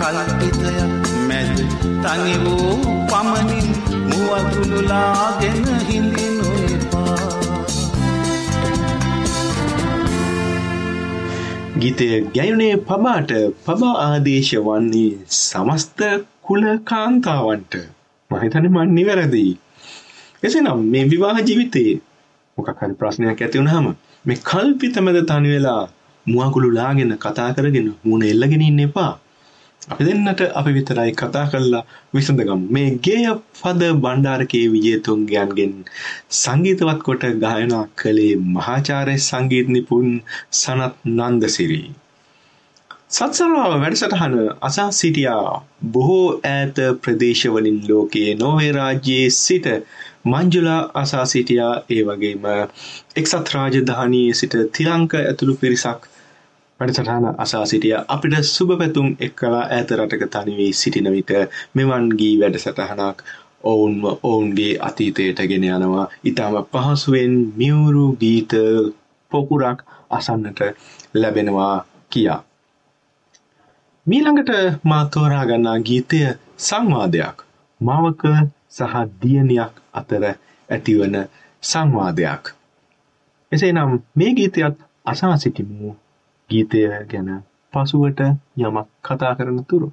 කල්පිතයක් 0.00 1.06
මැද 1.28 1.56
තනි 2.02 2.34
වූ 2.44 2.74
පමණින් 3.10 3.68
මුවගුළුලාගෙන 4.10 5.62
හිඳිනු 5.88 6.35
ගීතය 11.76 12.06
ගැයුනේ 12.34 12.74
පබාට 12.82 13.30
පබා 13.64 13.94
ආදේශ 14.00 14.52
වන්නේ 14.64 15.08
සමස්ත 15.38 16.00
කුල 16.42 16.62
කාන්තාවන්ට 16.84 17.74
මහිතන 18.30 18.68
මන් 18.68 18.94
නිවැරදිී. 18.94 19.52
එසනම් 20.42 20.80
මේ 20.86 21.04
විවාහ 21.04 21.36
ජීවිතයේ 21.40 21.92
මොකක් 22.58 22.70
හරි 22.78 22.94
ප්‍රශ්නයක් 22.94 23.42
ඇති 23.42 23.60
වුණාම 23.60 23.88
මේ 24.24 24.38
කල්පිත 24.44 24.96
මැද 25.00 25.18
තනි 25.24 25.50
වෙලා 25.50 25.82
මුවකුළු 26.26 26.70
ලාගෙන 26.70 27.12
කතා 27.18 27.50
කරගෙන 27.52 27.90
මුණ 28.04 28.24
එල්ලගෙන 28.24 28.62
ඉන්න 28.62 28.80
එපා. 28.80 29.12
අපි 29.88 30.04
දෙන්නට 30.04 30.40
අපි 30.52 30.70
විතරයි 30.72 31.12
කතා 31.14 31.44
කරලා 31.46 31.82
විසඳගමු. 32.12 32.56
මේ 32.68 32.88
ගේය 33.00 33.26
පද 33.56 33.90
බණ්ඩාරකේ 33.96 34.64
විජේතුන්ගයන්ගෙන් 34.72 35.74
සංගීතවත් 36.36 37.00
කොට 37.00 37.26
ගායනා 37.40 37.84
කළේ 37.96 38.32
මහාචාර්ය 38.54 39.14
සංගීත 39.20 39.68
නිපුන් 39.68 40.08
සනත් 40.52 40.94
නන්දසිරි. 41.12 41.82
සත්සරාව 43.08 43.72
වැඩසටහන 43.76 44.34
අසා 44.62 44.88
සිටියා 44.92 45.62
බොහෝ 45.90 46.26
ඈත 46.46 46.82
ප්‍රදේශවලින් 47.02 47.78
ලෝකයේ 47.88 48.34
නෝවේ 48.34 48.72
රාජ්‍යයේ 48.72 49.30
සිට 49.36 49.68
මංජුලා 50.26 50.80
අසා 50.94 51.26
සිටියා 51.26 51.74
ඒ 51.90 52.02
වගේම 52.04 52.50
එක්සත් 53.16 53.54
රාජධානයේ 53.54 54.34
සිට 54.34 54.56
තිලංක 54.72 55.12
ඇතුළු 55.16 55.54
පිරිසක් 55.56 56.10
වැඩසටහන 56.80 57.26
අසා 57.38 57.64
සිටිය 57.66 57.94
අපිට 58.08 58.34
සුබ 58.46 58.70
පැතුම් 58.78 59.08
එක්කලා 59.20 59.62
ඈත 59.66 59.90
රටක 59.92 60.24
තනිවී 60.32 60.72
සිටින 60.74 61.08
විට 61.10 61.30
මෙවන් 61.74 62.08
ගී 62.18 62.34
වැඩසටහනක් 62.40 63.22
ඔවුන්ව 63.64 64.04
ඔවුන්ගේ 64.22 64.72
අතීතයට 64.80 65.40
ගෙන 65.46 65.64
යනවා 65.66 66.06
ඉතාම 66.24 66.56
පහසුවෙන් 66.66 67.34
මියවුරු 67.56 68.04
ගීත 68.16 68.52
පොකුරක් 69.32 69.80
අසන්නට 70.10 70.60
ලැබෙනවා 71.14 71.76
කියා. 72.10 72.40
මීළඟට 74.06 74.52
මා 74.84 75.04
තෝරා 75.06 75.44
ගන්නා 75.46 75.78
ගීතය 75.80 76.20
සංවාදයක් 76.60 77.36
මවක 77.80 78.22
සහ 78.70 78.94
දියණියක් 79.22 79.74
අතර 79.92 80.24
ඇතිවන 80.68 81.16
සංවාදයක්. 81.62 82.44
එසේනම් 83.52 84.02
මේ 84.14 84.34
ගීතයත් 84.34 84.76
අසා 85.06 85.36
සිටිමු 85.36 85.96
ගීතය 86.50 86.80
ගැන 87.08 87.30
පසුවට 87.72 88.20
යමක් 88.58 88.88
කතා 89.04 89.32
කරන 89.34 89.58
තුරු. 89.64 89.88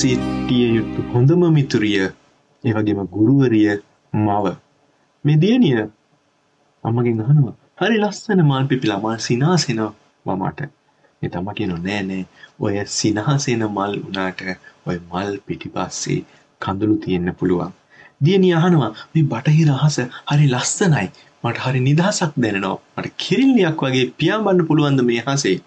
සිටිය 0.00 0.66
යුතු 0.76 1.00
හොඳම 1.12 1.42
මිතුරිය 1.52 1.98
ඒ 2.64 2.72
වගේම 2.76 3.00
ගුරුවරිය 3.06 3.72
මව. 4.12 4.44
මේ 5.24 5.36
දියණිය 5.36 5.80
අම්මගෙන් 6.84 7.20
අහනවා 7.22 7.54
හරි 7.80 7.98
ලස්සන 7.98 8.40
මල් 8.42 8.66
පිපිලා 8.66 9.00
මල් 9.00 9.18
සිනාසෙනවා 9.18 9.92
මමට 10.26 10.60
ඒ 11.22 11.28
තමා 11.28 11.54
කියනවා 11.54 11.80
නෑ 11.80 12.02
නෑ. 12.02 12.24
ඔය 12.60 12.74
සිනාසෙන 12.90 13.66
මල් 13.68 13.94
උනාට 14.00 14.40
ඔය 14.86 14.96
මල් 15.02 15.32
පිටිපස්සේ 15.46 16.18
කඳුළු 16.60 16.96
තියෙන්න 16.98 17.30
පුළුවන්. 17.34 17.72
දියණිය 18.24 18.54
අහනවා 18.54 18.92
මේ 19.12 19.28
බටහිර 19.28 19.70
අහස 19.76 19.96
හරි 20.28 20.46
ලස්සනයි. 20.48 21.06
මට 21.44 21.58
හරි 21.60 21.80
නිදහසක් 21.82 22.32
දැනෙනවා. 22.38 22.76
මට 22.96 23.16
කිරිල්ලියක් 23.18 23.82
වගේ 23.84 24.06
පියාඹන්න 24.18 24.68
පුළුවන්ද 24.68 25.08
මේ 25.08 25.22
අහසේ? 25.26 25.58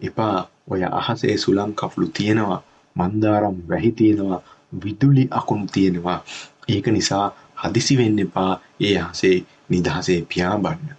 එපා. 0.00 0.36
ඔය 0.68 0.80
අහසේ 0.92 1.36
සුළං 1.38 1.74
කපුළු 1.74 2.08
තියෙනවා. 2.10 2.62
මන්දාරම් 2.96 3.56
වැහි 3.68 3.90
තියෙනවා 3.92 4.42
විදුලි 4.82 5.24
අකුණු 5.30 5.66
තියෙනවා. 5.74 6.20
ඒක 6.68 6.86
නිසා 6.88 7.26
හදිසි 7.62 7.98
වෙන්න 7.98 8.18
එපා. 8.18 8.52
ඒ 8.80 8.96
අහසේ 8.98 9.36
නිදහසේ 9.70 10.20
පියාඹන්න 10.30 10.90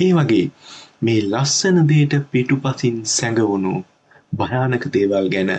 ඒ 0.00 0.12
වගේ 0.16 0.44
මේ 1.02 1.20
ලස්සන 1.24 1.78
දේට 1.88 2.14
පිටුපසින් 2.32 2.96
සැඟවුණු 3.08 3.72
භයානක 4.32 4.84
දේවල් 4.94 5.26
ගැන 5.34 5.50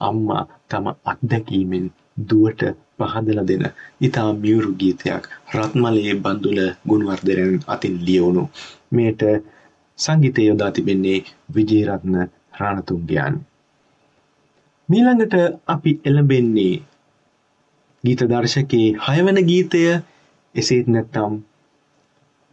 අම්මා 0.00 0.42
තම 0.68 0.86
අත්දැකීමෙන් 1.04 1.86
දුවට 2.28 2.62
පහදලා 3.00 3.46
දෙන 3.48 3.64
ඉතා 4.00 4.30
මියුරු 4.34 4.70
ගීතයක් 4.80 5.24
රත්මලේ 5.54 6.14
බඳුල 6.16 6.60
ගුණවර්ධනයන් 6.88 7.58
අතින් 7.66 7.96
ලියවුණු. 8.06 8.44
මෙයට 8.90 9.22
සංගීතය 9.98 10.42
යොදා 10.42 10.70
තිබෙන්නේ 10.70 11.18
විජේරත්න 11.54 12.16
රාණතුංගයන්. 12.60 13.34
මීළඟට 14.88 15.34
අපි 15.66 15.92
එළඹෙන්නේ 16.04 16.74
ගීත 18.04 18.20
දර්ශකයේ 18.24 18.88
හයවන 19.06 19.38
ගීතය 19.44 19.82
එසේත් 20.54 20.86
නැත්නම් 20.88 21.34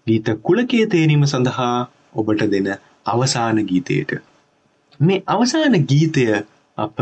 ගීත 0.08 0.28
කුලකයේ 0.42 0.88
තේරීම 0.88 1.26
සඳහා 1.26 1.76
ඔබට 2.14 2.42
දෙන 2.52 2.70
අවසාන 3.06 3.60
ගීතයට. 3.64 4.12
මේ 5.00 5.24
අවසාන 5.28 5.76
ගීතය 5.86 6.26
අප 6.78 6.98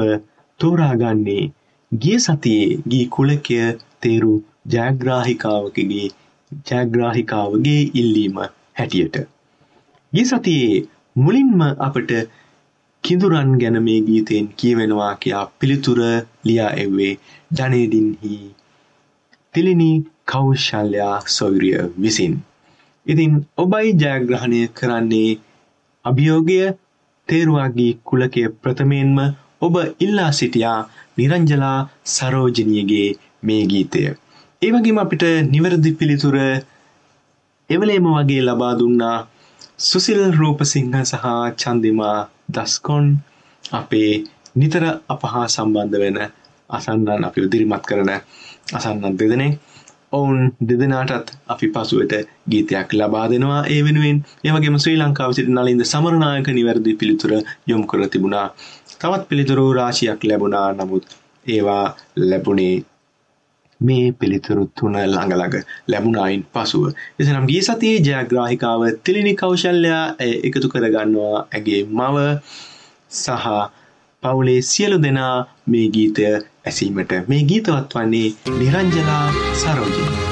තෝරාගන්නේ 0.60 1.44
ගිය 1.92 2.20
සතියේ 2.20 2.80
ගී 2.88 3.06
කුලකය 3.08 3.60
තේරු 4.02 4.34
ජයග්‍රාහිකාවකගේ 4.70 6.08
ජයග්‍රාහිකාවගේ 6.68 7.82
ඉල්ලීම 7.94 8.38
හැටියට. 8.76 9.16
ගිය 10.14 10.26
සතියේ 10.26 10.86
මුලින්ම 11.16 11.60
අපට 11.80 12.12
කිඳුරන් 13.04 13.52
ගැන 13.62 13.78
මේ 13.84 14.00
ගීතයෙන් 14.08 14.48
කියවෙනවා 14.56 15.14
කියා 15.16 15.46
පිළිතුර 15.60 16.00
ලියා 16.46 16.72
එව්වේ 16.82 17.14
ජනේඩින්හි 17.58 18.36
තිලිනි 19.56 19.92
කෞශල්‍යා 20.26 21.16
සොයුරිය 21.28 21.80
විසින්. 22.02 22.36
ඉතින් 23.06 23.34
ඔබයි 23.58 23.94
ජයග්‍රහණය 23.96 24.62
කරන්නේ 24.74 25.30
අභියෝගය 26.06 26.60
තේරුවාගේ 27.30 27.92
කුලකය 28.04 28.44
ප්‍රථමයෙන්ම 28.62 29.18
ඔබ 29.62 29.76
ඉල්ලා 30.00 30.32
සිටියා 30.32 30.80
නිරංජලා 31.18 31.80
සරෝජනියගේ 32.08 33.10
මේ 33.44 33.64
ගීතය. 33.66 34.04
ඒ 34.62 34.72
වගේම 34.74 34.98
අපිට 34.98 35.24
නිවැරදි 35.50 35.92
පිළිතුර 35.94 36.38
එවලේම 37.70 38.08
වගේ 38.10 38.42
ලබා 38.42 38.74
දුන්නා 38.80 39.18
සුසිල් 39.80 40.22
රූපසිංහ 40.34 40.96
සහ 41.02 41.26
චන්දිමා 41.58 42.18
දස්කොන් 42.54 43.06
අපේ 43.64 44.12
නිතර 44.56 44.84
අප 45.10 45.22
හා 45.26 45.48
සම්බන්ධ 45.48 46.00
වෙන 46.00 46.18
අසන්නන් 46.70 47.28
අපි 47.28 47.40
උදිරිමත් 47.42 47.84
කරන 47.84 48.12
අසන්නන් 48.74 49.16
දෙදෙනෙක් 49.16 49.54
ඔවුන් 50.12 50.40
දෙදෙනාටත් 50.62 51.28
අපි 51.48 51.68
පසුවට 51.68 52.14
ගීතයක් 52.50 52.90
ලබා 52.94 53.26
දෙනවා 53.30 53.62
ඒ 53.66 53.82
වෙනුවෙන් 53.84 54.18
ඒ 54.44 54.52
වගේම 54.52 54.78
ශ්‍රී 54.78 54.98
ලංකාව 54.98 55.32
සිට 55.32 55.50
නලින්ද 55.50 55.84
සමරනායක 55.84 56.48
නිවැරදි 56.50 56.96
පිළිතුර 56.96 57.34
යොමු 57.68 57.86
කර 57.86 58.02
තිබුණා. 58.08 58.48
තවත් 59.00 59.24
පිළිතුරු 59.30 59.66
රාශියක් 59.74 60.22
ලැබුණා. 60.24 60.68
නමුත් 60.74 61.06
ඒවා 61.46 61.86
ලැබුණේ 62.22 62.76
මේ 63.82 64.06
පිළිතුරු 64.14 64.64
තුන 64.74 64.96
ළඟ 64.96 65.34
ළඟ 65.34 65.58
ලැබුණායින් 65.88 66.44
පසුව. 66.54 66.88
එසනම් 67.20 67.46
ගිය 67.46 67.62
සතියේ 67.62 68.02
ජයග්‍රාහිකාව 68.02 68.82
තිලිනි 69.04 69.34
කෞශල්‍යා 69.36 70.04
එකතු 70.48 70.68
කරගන්නවා 70.68 71.38
ඇගේ 71.50 71.82
මව 71.92 72.26
සහ 73.14 73.48
පවුලේ 74.24 74.62
සියලු 74.64 74.98
දෙනා 75.00 75.36
මේ 75.68 75.88
ගීතය 75.90 76.28
ඇසීමට 76.66 77.16
මේ 77.28 77.42
ගීතවත් 77.46 77.96
වන්නේ 77.96 78.28
නිරංජලා 78.60 79.26
සරෝජිනී 79.56 80.31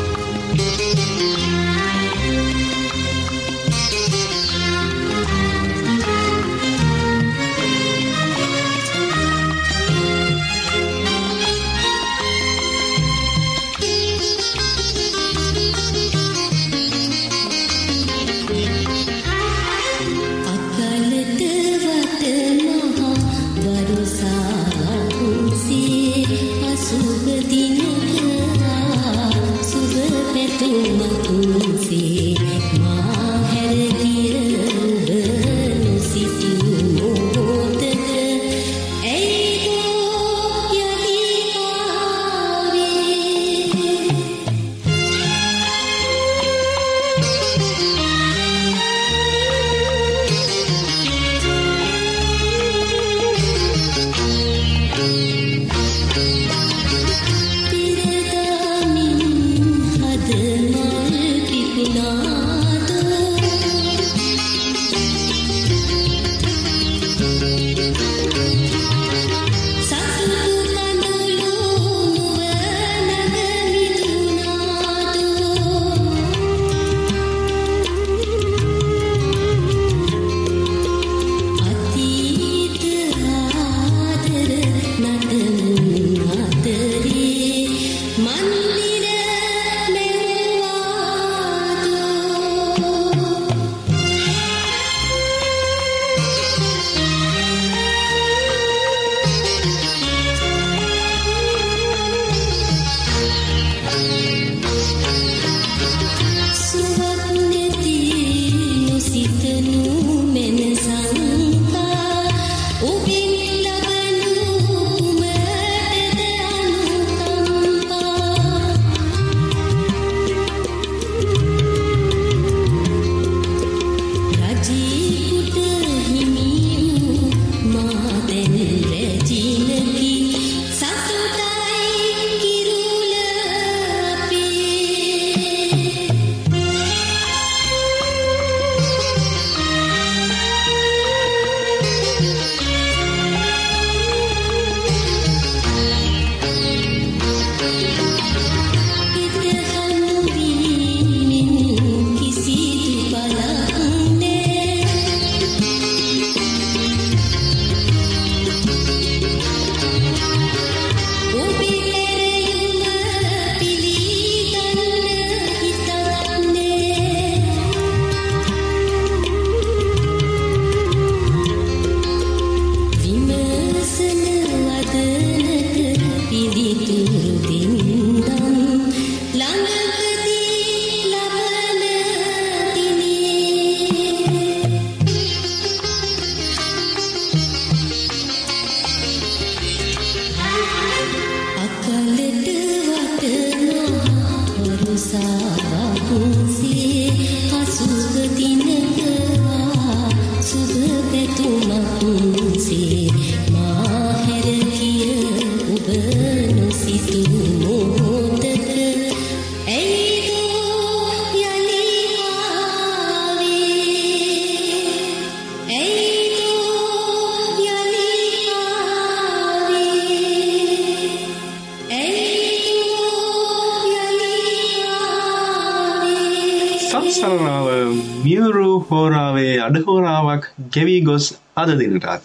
අඩහෝරාවක් 230.70 230.72
ගෙවී 230.72 231.02
ගොස් 231.02 231.26
අද 231.56 231.70
දිනටත්. 231.72 232.24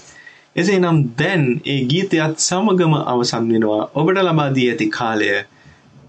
එසේ 0.56 0.78
නම් 0.78 0.98
දැන් 1.16 1.60
ඒ 1.64 1.80
ගීතයත් 1.84 2.38
සමගම 2.38 2.94
අවසන් 3.04 3.44
වෙනවා. 3.48 3.90
ඔබට 3.94 4.18
ලබාදී 4.18 4.68
ඇති 4.70 4.86
කාලය 4.88 5.28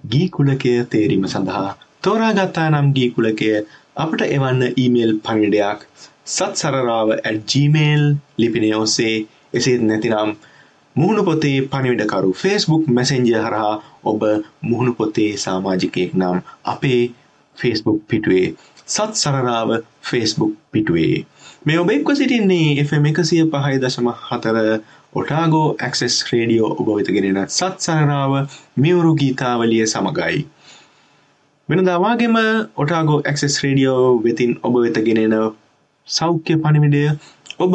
ගී 0.04 0.30
කුලකය 0.30 0.86
තේරීම 0.86 1.26
සඳහා. 1.26 1.76
තෝරාගත්තා 2.02 2.70
නම් 2.70 2.94
ගී 2.94 3.10
කුලකය. 3.12 3.50
අපට 3.96 4.22
එවන්න 4.28 4.62
ඊමේල් 4.74 5.14
පණිඩයක් 5.20 5.80
සත් 6.28 6.54
සරරාව 6.56 7.10
gmail 7.50 8.04
ලිපිනය 8.38 8.74
ඔස්සේ. 8.74 9.26
එසේත් 9.54 9.82
නැතිනම් 9.82 10.32
මුහුණු 10.96 11.24
පොතේ 11.24 11.58
පණිවිඩකරු 11.64 12.30
ෆේස්බුක් 12.34 12.84
මැසෙන්ජ 12.88 13.32
හරහා 13.38 13.74
ඔබ 14.04 14.22
මුහුණු 14.62 14.94
පොතේ 14.94 15.32
සාමාජිකයෙක් 15.38 16.12
නම් 16.14 16.38
අපේ 16.66 17.02
ෆේස්බුක් 17.58 18.00
පිටුවේ. 18.08 18.48
සත් 18.88 19.12
සරරාව 19.16 19.70
ෆේස්බුක් 20.02 20.54
පිටුවේ. 20.72 21.26
මේ 21.66 21.78
ඔබ 21.82 21.90
එක්ව 21.90 22.10
සිටින්නේ 22.14 22.74
FM 22.80 23.06
එකසිය 23.10 23.44
පහයි 23.54 23.78
දශම 23.84 24.08
හතර 24.26 24.58
ඔටාගෝ 25.14 25.68
ඇක්සෙස් 25.80 26.18
රේඩියෝ 26.28 26.70
ඔබ 26.74 26.92
වෙතගෙනෙන 26.92 27.40
සත් 27.46 27.86
සරරාව 27.86 28.34
මියවුරු 28.78 29.14
ගීතාවලිය 29.22 29.88
සමගයි. 29.88 30.38
වෙනදාවාගේම 31.70 32.38
ඔටාගෝ 32.78 33.20
ඇක්සෙස් 33.24 33.58
රේඩියෝ 33.64 34.06
වෙතින් 34.24 34.54
ඔබ 34.64 34.80
වෙතගෙනෙන 34.84 35.36
සෞඛ්‍ය 36.08 36.60
පණිවිඩය 36.60 37.04
ඔබ 37.60 37.74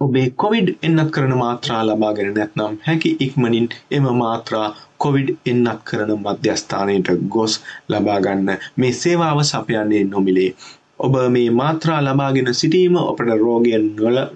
ඔබේ 0.00 0.26
කොවිඩ් 0.36 0.68
එන්නත් 0.82 1.10
කරන 1.10 1.38
මාත්‍රා 1.38 1.80
ලබාගෙන 1.84 2.34
නැත්නම් 2.34 2.78
හැකි 2.86 3.16
ඉක්මනින් 3.20 3.68
එම 3.90 4.14
මාත්‍රා 4.18 4.68
කොවිඩ් 4.98 5.36
එන්නත් 5.46 5.84
කරන 5.84 6.16
මධ්‍යස්ථානයට 6.18 7.16
ගොස් 7.30 7.60
ලබාගන්න 7.88 8.56
මේ 8.76 8.92
සේවාව 8.94 9.44
සපයන්නේ 9.46 10.04
නොමිලේ. 10.06 10.54
ඔබ 11.04 11.16
මේ 11.30 11.48
මාත්‍රා 11.52 12.00
ලබාගෙන 12.02 12.48
සිටීම 12.54 12.96
ඔපට 13.02 13.30
රෝගයෙන් 13.38 13.84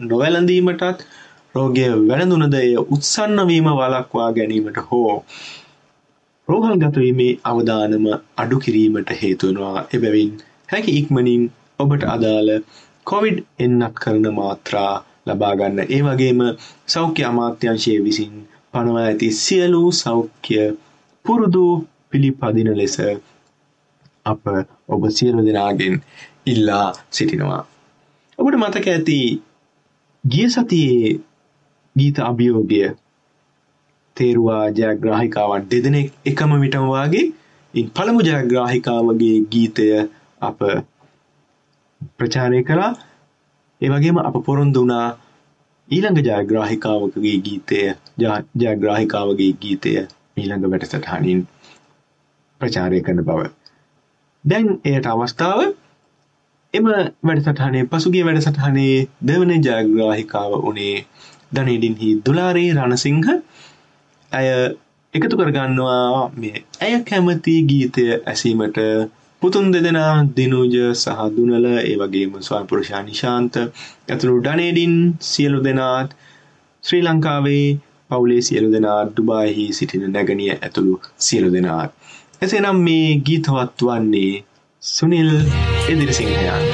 නොවැලඳීමටත් 0.07 1.07
රෝගය 1.55 1.87
වැළඳුනද 2.09 2.57
එය 2.57 2.73
උත්සන්නවීම 2.87 3.69
වලක්වා 3.73 4.29
ගැනීමට 4.33 4.81
හෝ 4.87 5.13
රෝහල් 6.49 6.77
ගතවීමේ 6.77 7.33
අවධානම 7.45 8.07
අඩු 8.37 8.59
කිරීමට 8.59 9.11
හේතුවනවා 9.21 9.87
එබැවින් 9.95 10.33
හැකි 10.69 10.97
ඉක්මනින් 11.01 11.45
ඔබට 11.79 12.05
අදාළ 12.09 12.51
කොවිඩ් 13.07 13.39
එන්නත් 13.59 13.99
කරන 13.99 14.27
මාත්‍රා 14.35 14.93
ලබාගන්න 15.27 15.79
ඒ 15.87 16.03
වගේම 16.03 16.41
සෞඛ්‍ය 16.87 17.23
අමාත්‍යංශය 17.25 17.95
විසින් 18.05 18.35
පනවා 18.73 19.05
ඇති 19.05 19.29
සියලු 19.39 19.83
සෞඛ්‍ය 19.95 20.61
පුරුදු 21.25 21.67
පිළිපදින 22.11 22.71
ලෙස 22.77 22.97
අප 24.27 24.45
ඔබ 24.89 25.03
සියලු 25.11 25.47
දෙනාගෙන් 25.47 25.97
ඉල්ලා 26.47 26.87
සිටිනවා. 27.11 27.63
ඔබට 28.39 28.57
මතක 28.57 28.87
ඇති 28.89 29.19
ගිය 30.25 30.49
සතියේ 30.49 31.11
ගීත 31.97 32.19
අභියෝගය 32.21 32.83
තේරුවා 34.17 34.65
ජයග්‍රාහිකාවන් 34.73 35.69
දෙදෙනෙක් 35.71 36.09
එකම 36.27 36.53
විටම 36.57 36.87
වාගේ 36.89 37.27
ඉන් 37.75 37.91
පළමු 37.91 38.21
ජයග්‍රාහිකාවගේ 38.23 39.37
ගීතය 39.51 39.87
අප 40.41 40.59
ප්‍රචාරය 42.19 42.61
කළා 42.65 42.93
ඒ 43.81 43.91
වගේම 43.91 44.19
අප 44.21 44.37
පොරොන්දු 44.45 44.81
වුණා 44.81 45.07
ඊළඟ 45.89 46.21
ජයග්‍රාහිකාවකගේ 46.21 47.37
ගීතය 47.41 47.79
ජයග්‍රාහිකාවගේ 48.57 49.53
ගීතය 49.57 49.93
ඊළඟ 50.37 50.65
වැඩසටහනින් 50.67 51.41
ප්‍රචාරය 52.61 53.01
කරන 53.01 53.23
බව. 53.23 53.41
දැන් 54.45 54.67
එයට 54.85 55.07
අවස්ථාව 55.07 55.61
එම 56.75 56.89
වැඩසටහනේ 57.23 57.85
පසුගිය 57.87 58.25
වැඩසටහනේ 58.25 58.97
දෙවන 59.25 59.53
ජයග්‍රාහිකාව 59.59 60.53
වනේ 60.63 60.97
දනඩින්හි 61.53 62.11
දුලාරී 62.23 62.69
රණසිංහ 62.73 63.29
ඇය 64.33 64.49
එකතු 65.15 65.39
කරගන්නවා 65.39 66.31
මේ 66.37 66.65
ඇය 66.81 66.99
කැමති 67.03 67.55
ගීතය 67.65 68.05
ඇසීමට 68.27 68.79
පුතුන් 69.43 69.67
දෙදෙනා 69.69 70.15
දිනුජ 70.37 70.75
සහ 70.95 71.21
දුනල 71.35 71.67
ඒ 71.73 71.97
වගේම 71.97 72.33
ස්වල්පුරුෂා 72.41 73.03
නිශාන්ත 73.03 73.55
ඇතුළු 73.61 74.37
ඩනේඩින් 74.41 74.97
සියලු 75.23 75.61
දෙනාත් 75.63 76.11
ශ්‍රී 76.85 77.03
ලංකාවේ 77.03 77.67
පවුලේ 78.11 78.43
සියලු 78.43 78.69
දෙනා 78.73 79.01
ඩුබායිහි 79.07 79.65
සිටින 79.73 80.05
නැගනිය 80.11 80.51
ඇතුළු 80.53 80.95
සියලු 81.19 81.49
දෙනාත්. 81.53 81.91
එසේනම් 82.43 82.79
මේ 82.81 83.09
ගීතවත් 83.27 83.85
වන්නේ 83.85 84.33
සුනිල් 84.83 85.31
එදිරිසිංහයන්. 85.89 86.65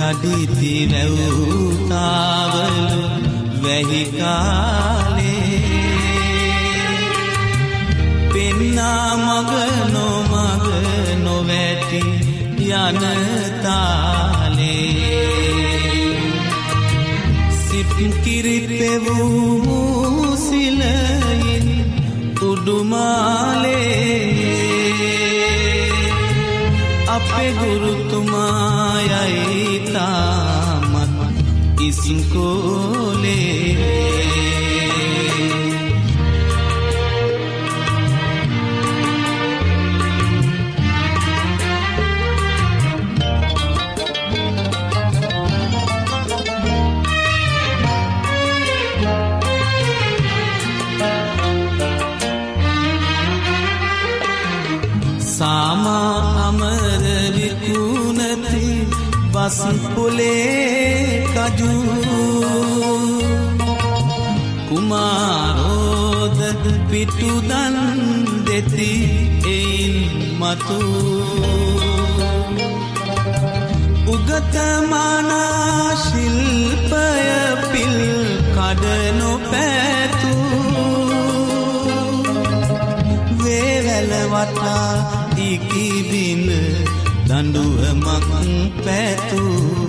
කඩිති 0.00 0.72
වැව්තාවල 0.90 2.76
වැහිකාලේ 3.62 5.19
පෙන්නා 8.80 9.12
මග 9.16 9.52
නොමග 9.94 10.66
නොවැටි 11.24 12.00
යනතාලේ 12.68 13.70
සිප්කිරිපෙවූ 17.60 19.16
සිලයින් 20.36 21.68
උඩුමාලේ. 22.48 23.90
අපේ 27.16 27.50
ගුරුතුමායයි 27.60 29.28
තාමත් 29.92 31.12
ඉසින්කෝලේ 31.88 33.40
පොලේ 59.94 61.24
කජු. 61.34 61.74
කුමාරෝද 64.68 66.40
පිටුදන් 66.90 67.76
දෙති 68.46 68.92
එයින් 69.46 69.96
මතු. 70.40 70.80
උගතමානා 74.14 75.96
ශිල්පය 76.04 77.06
පිල් 77.72 77.98
කඩනො 78.56 79.32
පැතු 79.50 80.34
වේවැලවටා 83.42 84.90
ඉකිබින 85.48 86.46
දඩුවමක් 87.42 88.06
පැතුූ. 88.84 89.88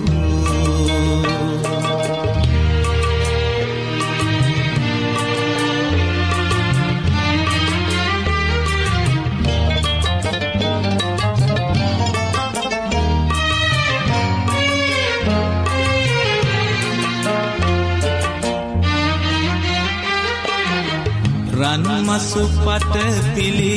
රන්මසු 21.58 22.44
පට 22.64 22.96
පිළි 23.34 23.76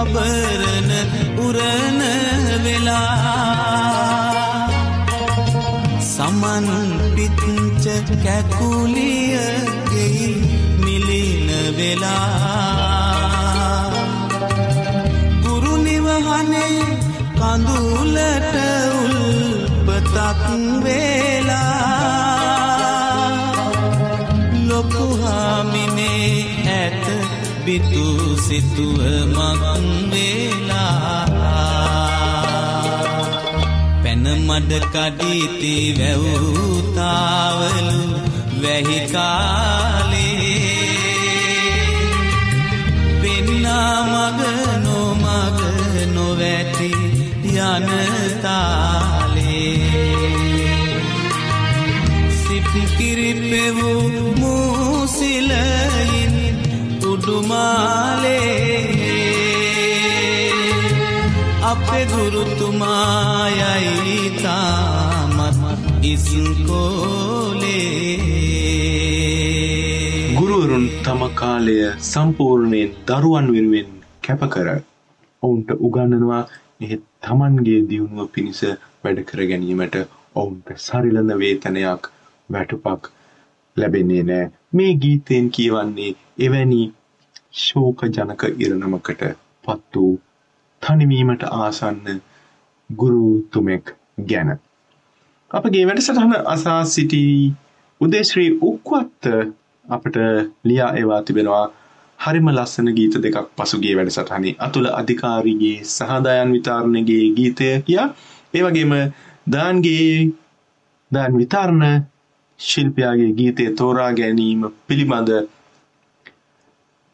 අබරණ 0.00 0.90
උරණ 1.46 2.33
වෙලා 2.64 4.68
සමන් 6.08 6.68
පිච්ච 7.16 7.84
කැකුලියගෙයි 8.24 10.30
මිලින 10.78 11.50
වෙලා 11.76 12.84
කඳුලට 17.56 18.56
උල්පතක් 19.00 20.46
වේලා 20.84 21.64
ලොකු 24.68 25.06
හාමිනේ 25.22 26.32
ඇත 26.72 27.04
බිතු 27.64 28.06
සිතුවමක් 28.38 29.62
වේලා 30.10 30.63
මඩ 34.48 34.72
කඩීති 34.94 35.74
වැවූතාවලු 35.98 38.00
වැහිකාලේ 38.62 40.24
පෙන්නා 43.22 43.96
මග 44.12 44.40
නොමග 44.84 45.58
නොවැටි 46.14 46.90
යනතාලේ 47.56 48.54
සිප්කිරිපෙවූ 52.40 54.08
මූසිලයින් 54.40 56.34
උඩුමාලේ. 57.10 58.63
අපේ 61.94 62.06
ගුරුතුමායයි 62.12 64.18
තාමත් 64.36 66.04
ඉස්කෝලේ 66.04 67.56
ගුරුවරුන් 70.38 70.90
තම 71.04 71.22
කාලය 71.34 71.92
සම්පූර්ණයෙන් 72.02 72.90
දරුවන් 73.08 73.48
වෙනුවෙන් 73.48 73.86
කැපකර 74.22 74.82
ඔවුන්ට 75.42 75.70
උගන්නනවා 75.80 76.48
එහෙ 76.80 76.98
තමන්ගේ 77.22 77.86
දියුණුව 77.88 78.28
පිණිස 78.32 78.64
වැඩ 79.02 79.24
කර 79.24 79.46
ගැනීමට 79.46 79.96
ඔවුන්ට 80.34 80.80
සරිලඳ 80.80 81.38
වේතනයක් 81.38 82.10
වැටුපක් 82.48 83.10
ලැබෙන්නේ 83.76 84.24
නෑ 84.24 84.50
මේ 84.72 84.98
ගීතයෙන් 85.00 85.52
කියවන්නේ 85.52 86.14
එවැනි 86.42 86.92
ශෝක 87.62 88.02
ජනක 88.10 88.42
ඉරණමකට 88.58 89.22
පත් 89.64 89.96
වූ 89.96 90.18
තනිවීමට 90.84 91.44
ආසන්න 91.52 92.22
ගුරුතුමෙක් 92.90 93.94
ගැන. 94.28 94.50
අපගේ 95.50 95.84
වැඩසටහන 95.86 96.34
අසා 96.46 96.80
සිටි 96.86 97.22
උදේශ්‍රී 98.00 98.50
උක්වත්ත 98.62 99.32
අපට 99.86 100.16
ලියා 100.64 100.92
ඒවා 100.94 101.22
තිබෙනවා. 101.22 101.64
හරිම 102.18 102.48
ලස්සන 102.48 102.88
ගීත 102.92 103.16
දෙකක් 103.18 103.38
පසුගේ 103.56 103.94
වැඩසටහනේ. 103.96 104.54
අතුල 104.58 104.86
අධිකාරීගේ 104.92 105.76
සහදායන් 105.86 106.52
විතාරණගේ 106.52 107.24
ගීතය 107.36 107.68
කියා 107.82 108.08
ඒ 108.54 108.62
වගේම 108.62 108.92
දාන්ගේ 109.46 110.32
දාන් 111.10 111.38
විතාරණ 111.38 111.84
ශිල්පයාගේ 112.60 113.32
ගීතය 113.32 113.64
තෝරා 113.72 114.12
ගැනීම 114.12 114.62
පිළිබඳ 114.86 115.30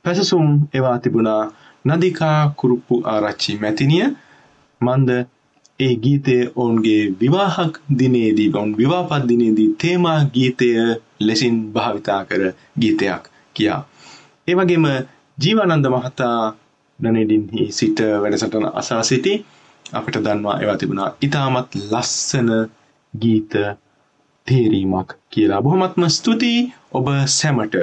පැසසුම් 0.05 0.47
එවා 0.75 0.99
තිබුණා. 0.99 1.43
නදිකා 1.85 2.39
කුරුප්පු 2.57 2.95
ආරච්චි 3.05 3.53
මැතිනිය 3.57 4.07
මන්ද 4.81 5.11
ඒ 5.81 5.95
ගීතය 5.97 6.37
ඔවුන්ගේ 6.55 7.03
විවාහක් 7.21 7.75
දිනේදී 7.99 8.51
ඔවුන් 8.55 8.73
විවාපත් 8.77 9.29
දිනේදී 9.29 9.69
තේමා 9.75 10.19
ගීතය 10.35 10.69
ලෙසින් 11.21 11.57
භාවිතා 11.73 12.21
කර 12.25 12.43
ගීතයක් 12.81 13.25
කියා. 13.57 13.81
ඒ 14.49 14.55
වගේම 14.55 14.87
ජීවානන්ද 15.39 15.87
මහතා 15.89 16.39
නනෙඩින්හි 16.99 17.63
සිට 17.71 17.99
වැඩසටන 18.23 18.67
අසා 18.75 19.03
සිටි 19.03 19.33
අපිට 19.93 20.17
දන්වා 20.19 20.57
ඒවා 20.61 20.77
තිබුණා 20.77 21.11
ඉතාමත් 21.23 21.69
ලස්සන 21.83 22.51
ගීත 23.15 23.53
තේරීමක් 24.47 25.11
කියලා. 25.31 25.63
බොහොමත්ම 25.63 26.09
ස්තුතියි 26.09 26.73
ඔබ 26.93 27.07
සැමට. 27.29 27.75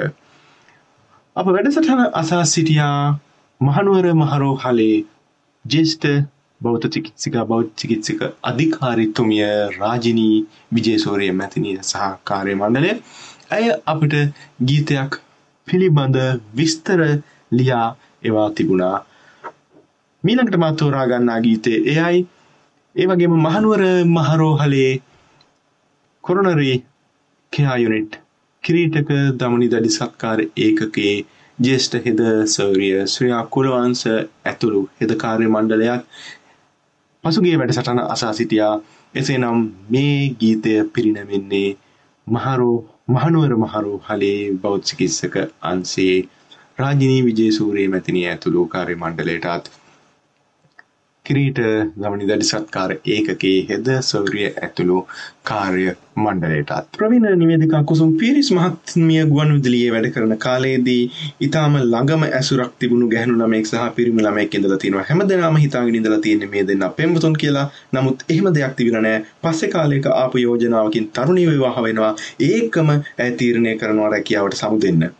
අප 1.36 1.46
වැඩසටහන 1.46 2.02
අසා 2.12 2.44
සිටියා 2.46 3.18
මහනුවර 3.60 4.06
මහරෝ 4.14 4.54
හලේ 4.56 4.96
ජේෂ්ඨ 5.64 6.08
බෞද්ධ 6.60 6.86
චිකිත්සිකා 6.88 7.44
බෞද්ධ 7.44 7.70
චිකිත්සික 7.74 8.20
අධිකාරීතුමිය 8.42 9.48
රාජිනී 9.74 10.36
විජේසූරිය 10.74 11.30
මැතිනිය 11.32 11.78
සහ 11.82 12.04
කාර්ය 12.24 12.54
මණ්ඩලය. 12.54 12.92
ඇය 13.50 13.66
අපිට 13.86 14.14
ගීතයක් 14.64 15.18
පිළිබඳ 15.68 16.18
විස්තර 16.56 17.00
ලියා 17.52 17.88
එවා 18.22 18.48
තිබුණා. 18.50 18.96
මීළඟට 20.24 20.56
මා 20.56 20.72
තෝරා 20.74 21.06
ගන්නා 21.06 21.40
ගීතය 21.40 21.72
එයයි. 21.86 22.20
ඒ 22.96 23.06
වගේම 23.06 23.34
මහනුවර 23.38 23.82
මහරෝහලේ 24.08 24.92
කොරොනරි 26.24 26.70
කෙයා 27.52 27.76
යුනිට් 27.76 28.12
කිරීටක 28.64 29.10
දමනි 29.40 29.68
දඩි 29.68 29.90
සත්කාර 29.90 30.40
ඒකකේ 30.58 31.16
ජේෂ්ඨ 31.58 31.96
හෙද 32.04 32.20
සෞරිය 32.48 32.94
ශ්‍රියා 33.06 33.42
කුලවංශ 33.48 34.04
ඇතුළු 34.46 34.82
හෙද 35.00 35.12
කාර්ය 35.16 35.48
මණ්ඩලයක් 35.48 36.02
පසුගිය 37.24 37.56
වැඩසටහන 37.56 38.00
අසා 38.06 38.32
සිටියා. 38.32 38.74
එසේනම් 39.14 39.60
මේ 39.90 40.14
ගීතය 40.40 40.74
පිරිනැමෙන්නේ 40.92 41.68
මහරෝ 42.26 42.76
මහනුවර 43.08 43.52
මහරෝ 43.56 43.96
හලේ 44.08 44.40
බෞද්ධ 44.62 44.86
චිකිත්සක 44.86 45.36
අංශයේ 45.62 46.16
රාජිනී 46.78 47.22
විජේසූරිය 47.24 47.88
මැතිණිය 47.88 48.26
ඇතුළු 48.28 48.66
කාර්ය 48.66 48.96
මණ්ඩලයටත්. 48.96 49.70
කිරීට 51.28 51.60
ගමනි 52.02 52.28
දඩි 52.28 52.50
සත්කාර 52.50 52.92
ඒකකේ 53.14 53.56
හෙද 53.70 53.88
සෞරිය 54.10 54.46
ඇතුළු 54.50 54.98
කාර්ය 55.50 55.84
මණ්ඩලයටත්. 56.22 56.88
ප්‍රවීණ 56.96 57.26
නිවේදිකා 57.40 57.82
කුසුම් 57.90 58.10
පිරිස් 58.20 58.50
මහත්මිය 58.56 59.24
ගුවන් 59.32 59.52
විදුලියේ 59.56 59.92
වැඩ 59.94 60.08
කරන 60.14 60.34
කාලයේදී 60.46 61.02
ඊටාම 61.44 61.78
ළඟම 61.82 62.24
ඇසුරක් 62.28 62.72
තිබුණු 62.80 63.10
ගැහණු 63.14 63.38
ළමෙක් 63.40 63.70
සහ 63.70 63.86
පිරිමි 63.98 64.26
ළමෙක් 64.26 64.58
ඉඳලා 64.58 64.80
තියෙනවා. 64.82 65.06
හැමදෙනාම 65.10 65.60
හිතාගෙන 65.64 66.00
ඉඳලා 66.00 66.20
තියෙන්නේ 66.26 66.50
මේ 66.54 66.66
දෙන්නා 66.70 66.90
පෙම්වතුන් 66.98 67.38
කියලා. 67.42 67.66
නමුත් 67.92 68.26
එහෙම 68.28 68.50
දෙයක් 68.56 68.76
තිබුණා 68.76 69.04
නෑ. 69.06 69.22
පස්සේ 69.42 69.72
කාලයක 69.76 70.10
ආපු 70.14 70.44
යෝජනාවකින් 70.44 71.08
තරුණිය 71.14 71.48
විවාහ 71.52 71.86
වෙනවා. 71.86 72.12
ඒකම 72.50 72.92
ඇය 72.92 73.30
තීරණය 73.38 73.78
කරනවා 73.80 74.12
රැකියාවට 74.14 74.60
සමුදෙන්න. 74.60 75.10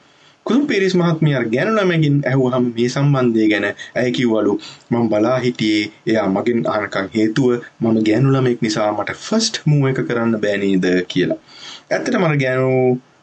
කුළුම් 0.49 0.65
පීරිස් 0.69 0.95
මහත්මිය 0.97 1.35
අර 1.39 1.45
ගැනු 1.55 1.73
ළමගෙන් 1.73 2.15
ඇහුවහම 2.29 2.67
මේ 2.77 2.89
සම්බන්ධය 2.89 3.47
ගැන 3.51 3.65
ඇය 3.69 4.11
කිව්වලු 4.17 4.53
මම 4.91 5.09
බලා 5.11 5.35
හිටියේ 5.43 5.83
එයා 6.07 6.29
මගෙන් 6.29 6.61
අහනකම් 6.73 7.09
හේතුව 7.17 7.51
මම 7.81 7.99
ගැනු 8.07 8.33
ළමෙක් 8.35 8.63
නිසා 8.67 8.87
මට 8.93 9.17
ෆස්ට් 9.19 9.61
මූව් 9.69 9.85
එක 9.91 10.01
කරන්න 10.09 10.41
බෑ 10.45 10.57
නේද 10.63 10.87
කියලා. 11.13 11.39
ඇත්තටම 11.91 12.25
අර 12.29 12.37
ගැනු 12.45 12.71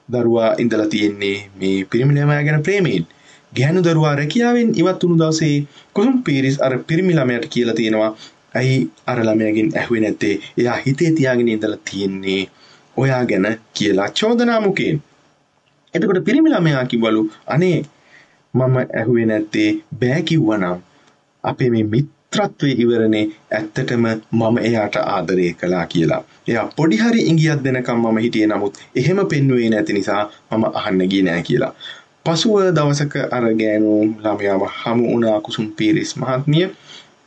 දරුවා 0.10 0.52
ඉඳලා 0.58 0.86
තියෙන්නේ 0.88 1.38
මේ 1.60 1.78
පිරිමි 1.90 2.14
ළමයා 2.16 2.46
ගැන 2.48 2.66
ප්‍රේමයෙන්. 2.68 3.08
ගැනු 3.54 3.84
දරුවා 3.84 4.14
රැකියාවෙන් 4.22 4.70
ඉවත් 4.82 5.02
වුණු 5.04 5.18
දවසේ 5.24 5.56
කුළුම් 5.96 6.22
පීරිස් 6.24 6.62
අර 6.68 6.78
පිරිමි 6.90 7.18
ළමයාට 7.18 7.50
කියලා 7.54 7.78
තියෙනවා 7.82 8.12
ඇයි 8.56 8.78
අර 9.08 9.24
ළමයාගෙන් 9.24 9.74
ඇහුවේ 9.80 10.06
නැත්තේ 10.06 10.36
එයා 10.60 10.78
හිතේ 10.86 11.12
තියාගෙන 11.18 11.52
ඉඳලා 11.56 11.82
තියෙන්නේ 11.90 12.40
ඔයා 12.98 13.26
ගැන 13.26 13.52
කියලා 13.74 14.10
චෝදනා 14.20 14.62
මුකෙන්. 14.62 15.04
එතකොට 15.96 16.24
පිරිමි 16.24 16.50
ළමයා 16.50 16.86
කිව්වලු 16.86 17.22
අනේ 17.48 17.78
මම 18.54 18.76
ඇහුවේ 18.78 19.26
නැත්තේ 19.26 19.70
බෑ 20.00 20.22
කිව්වනම් 20.24 20.78
අපේ 21.44 21.70
මේ 21.70 21.84
මිත්‍රත්වය 21.86 22.72
ඉවරනේ 22.78 23.26
ඇත්තටම 23.52 24.06
මම 24.32 24.58
එයාට 24.60 24.96
ආදරය 24.98 25.54
කළා 25.54 25.86
කියලා. 25.88 26.22
එයා 26.48 26.66
පොඩි 26.78 26.98
හරි 26.98 27.22
ඉඟියක් 27.24 27.64
දෙනකම් 27.64 28.00
මම 28.02 28.18
හිටියේ 28.18 28.48
නමුත් 28.48 28.80
එහෙම 28.96 29.20
පෙන්වුවේ 29.28 29.70
නැති 29.70 29.94
නිසා 29.94 30.24
මම 30.52 30.64
අහන්න 30.74 31.08
ගියේ 31.08 31.24
නෑ 31.24 31.44
කියලා. 31.44 31.74
පසුව 32.26 32.56
දවසක 32.72 33.16
අර 33.32 33.46
ගෑනු 33.54 33.92
ළමයාම 34.24 34.64
හමු 34.78 35.04
වුණා 35.08 35.42
කුසුම් 35.42 35.68
පීරිස් 35.72 36.16
මහත්මිය. 36.18 36.68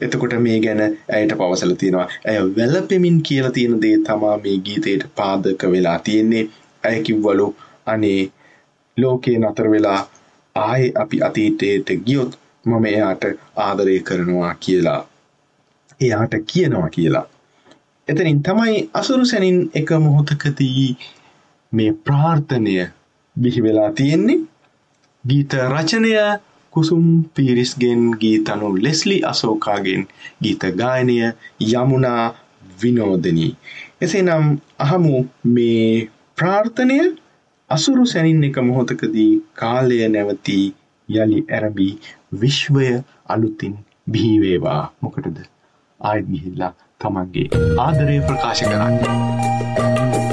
එතකොට 0.00 0.34
මේ 0.38 0.58
ගැන 0.60 0.80
ඇයට 0.82 1.32
පවසලා 1.34 1.76
තියෙනවා. 1.76 2.08
ඇය 2.26 2.38
වැළපෙමින් 2.56 3.22
කියලා 3.22 3.50
තියෙන 3.50 3.76
දේ 3.82 3.96
තමා 4.06 4.36
මේ 4.38 4.56
ගීතයට 4.66 5.06
පාදක 5.16 5.62
වෙලා 5.72 5.98
තියෙන්නේ. 6.00 6.44
ඇය 6.84 6.98
කිව්වලු 7.02 7.46
අනේ 7.86 8.20
ලෝකයේ 8.98 9.38
නතර 9.38 9.70
වෙලා 9.70 10.00
ආයේ 10.56 10.92
අපි 10.96 11.22
අතීතයට 11.22 11.88
ගියොත් 12.06 12.38
මම 12.66 12.84
එයාට 12.84 13.24
ආදරය 13.58 14.00
කරනවා 14.02 14.54
කියලා. 14.56 15.00
එයාට 16.00 16.34
කියනවා 16.46 16.90
කියලා. 16.90 17.26
එතනින් 18.08 18.42
තමයි 18.42 18.76
අසුරු 18.94 19.24
සැනින් 19.24 19.58
එක 19.74 19.90
මොහොතකදී 20.00 20.88
මේ 21.72 21.92
ප්‍රාර්ථනය 22.04 22.74
බිහි 23.36 23.62
වෙලා 23.62 23.90
තියෙන්නේ. 23.92 24.40
ගීත 25.24 25.52
රචනය 25.66 26.12
කුසුම් 26.72 27.06
පීරිස්ගෙන් 27.34 28.02
ගීතනු 28.20 28.68
ලෙස්ලි 28.78 29.16
අසෝකාගෙන් 29.24 30.02
ගීත 30.42 30.62
ගායනය 30.76 31.16
යමුනා 31.68 32.24
විනෝදනී. 32.80 33.52
එසේනම් 34.00 34.46
අහමු 34.78 35.14
මේ 35.46 36.08
ප්‍රාර්ථනය 36.38 36.98
අසුරු 37.70 38.04
සැනින් 38.06 38.44
එක 38.46 38.58
මොහොතකදී 38.60 39.32
කාලය 39.54 39.98
නැවතී 40.08 40.62
යළි 41.08 41.40
ඇරඹී 41.48 41.90
විශ්වය 42.40 42.86
අලුතින් 43.28 43.74
බිහි 44.06 44.30
වේවා 44.40 44.80
මොකටද 45.00 45.42
ආයෙත් 46.00 46.30
ගිහිල්ලා 46.30 46.72
තමන්ගේ 47.00 47.46
ආදරය 47.78 48.16
ප්‍රකාශ 48.22 48.64
කරන්න. 48.64 50.27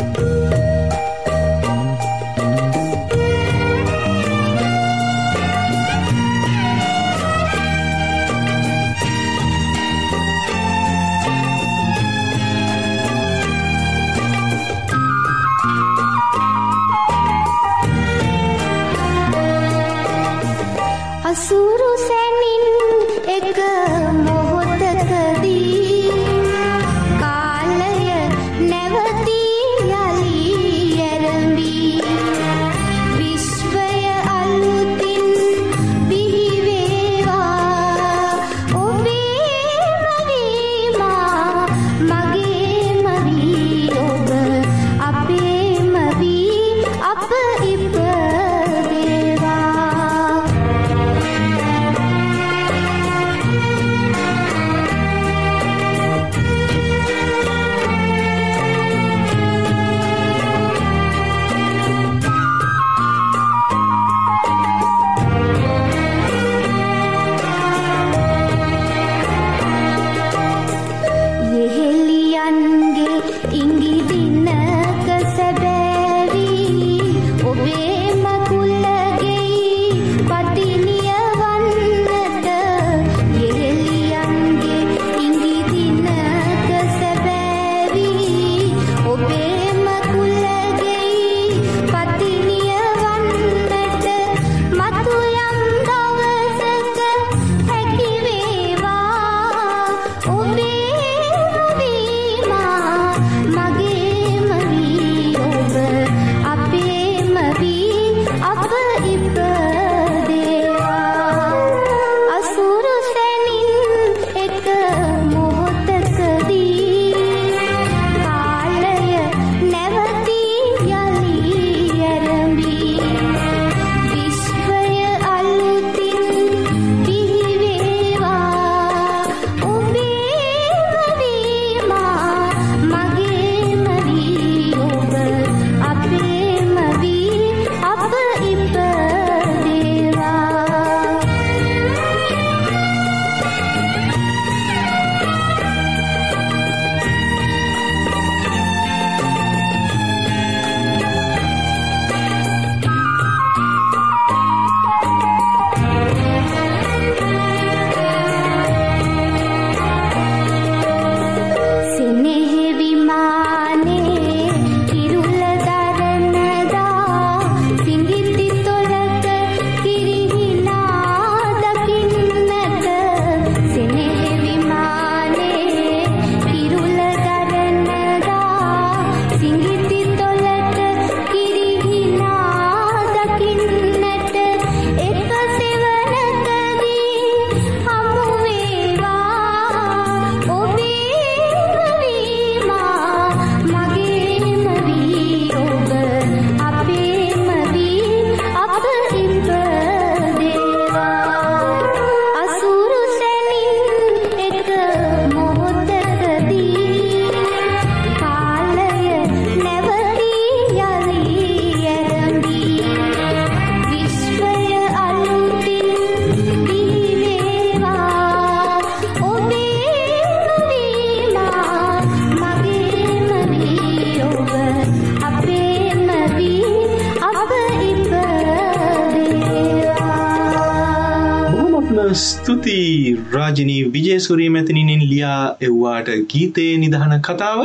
විජේසුරී 233.95 234.49
මැතිනින් 234.49 235.03
ලියා 235.05 235.41
එව්වාට 235.61 236.09
ගීතයේ 236.29 236.77
නිදහන 236.77 237.15
කතාව. 237.21 237.61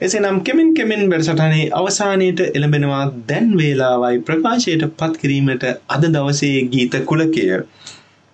එසේනම් 0.00 0.38
කෙමෙන් 0.42 0.70
කෙමෙන් 0.74 1.02
වැඩසටහනේ 1.10 1.66
අවසානයට 1.72 2.40
එළඹෙනවා 2.48 3.04
දැන් 3.28 3.50
වේලාවයි 3.56 4.22
ප්‍රකාශයට 4.22 4.82
පත් 4.98 5.12
කිරීමට 5.16 5.64
අද 5.88 6.02
දවසේ 6.10 6.56
ගීත 6.68 6.96
කුලකය. 7.04 7.44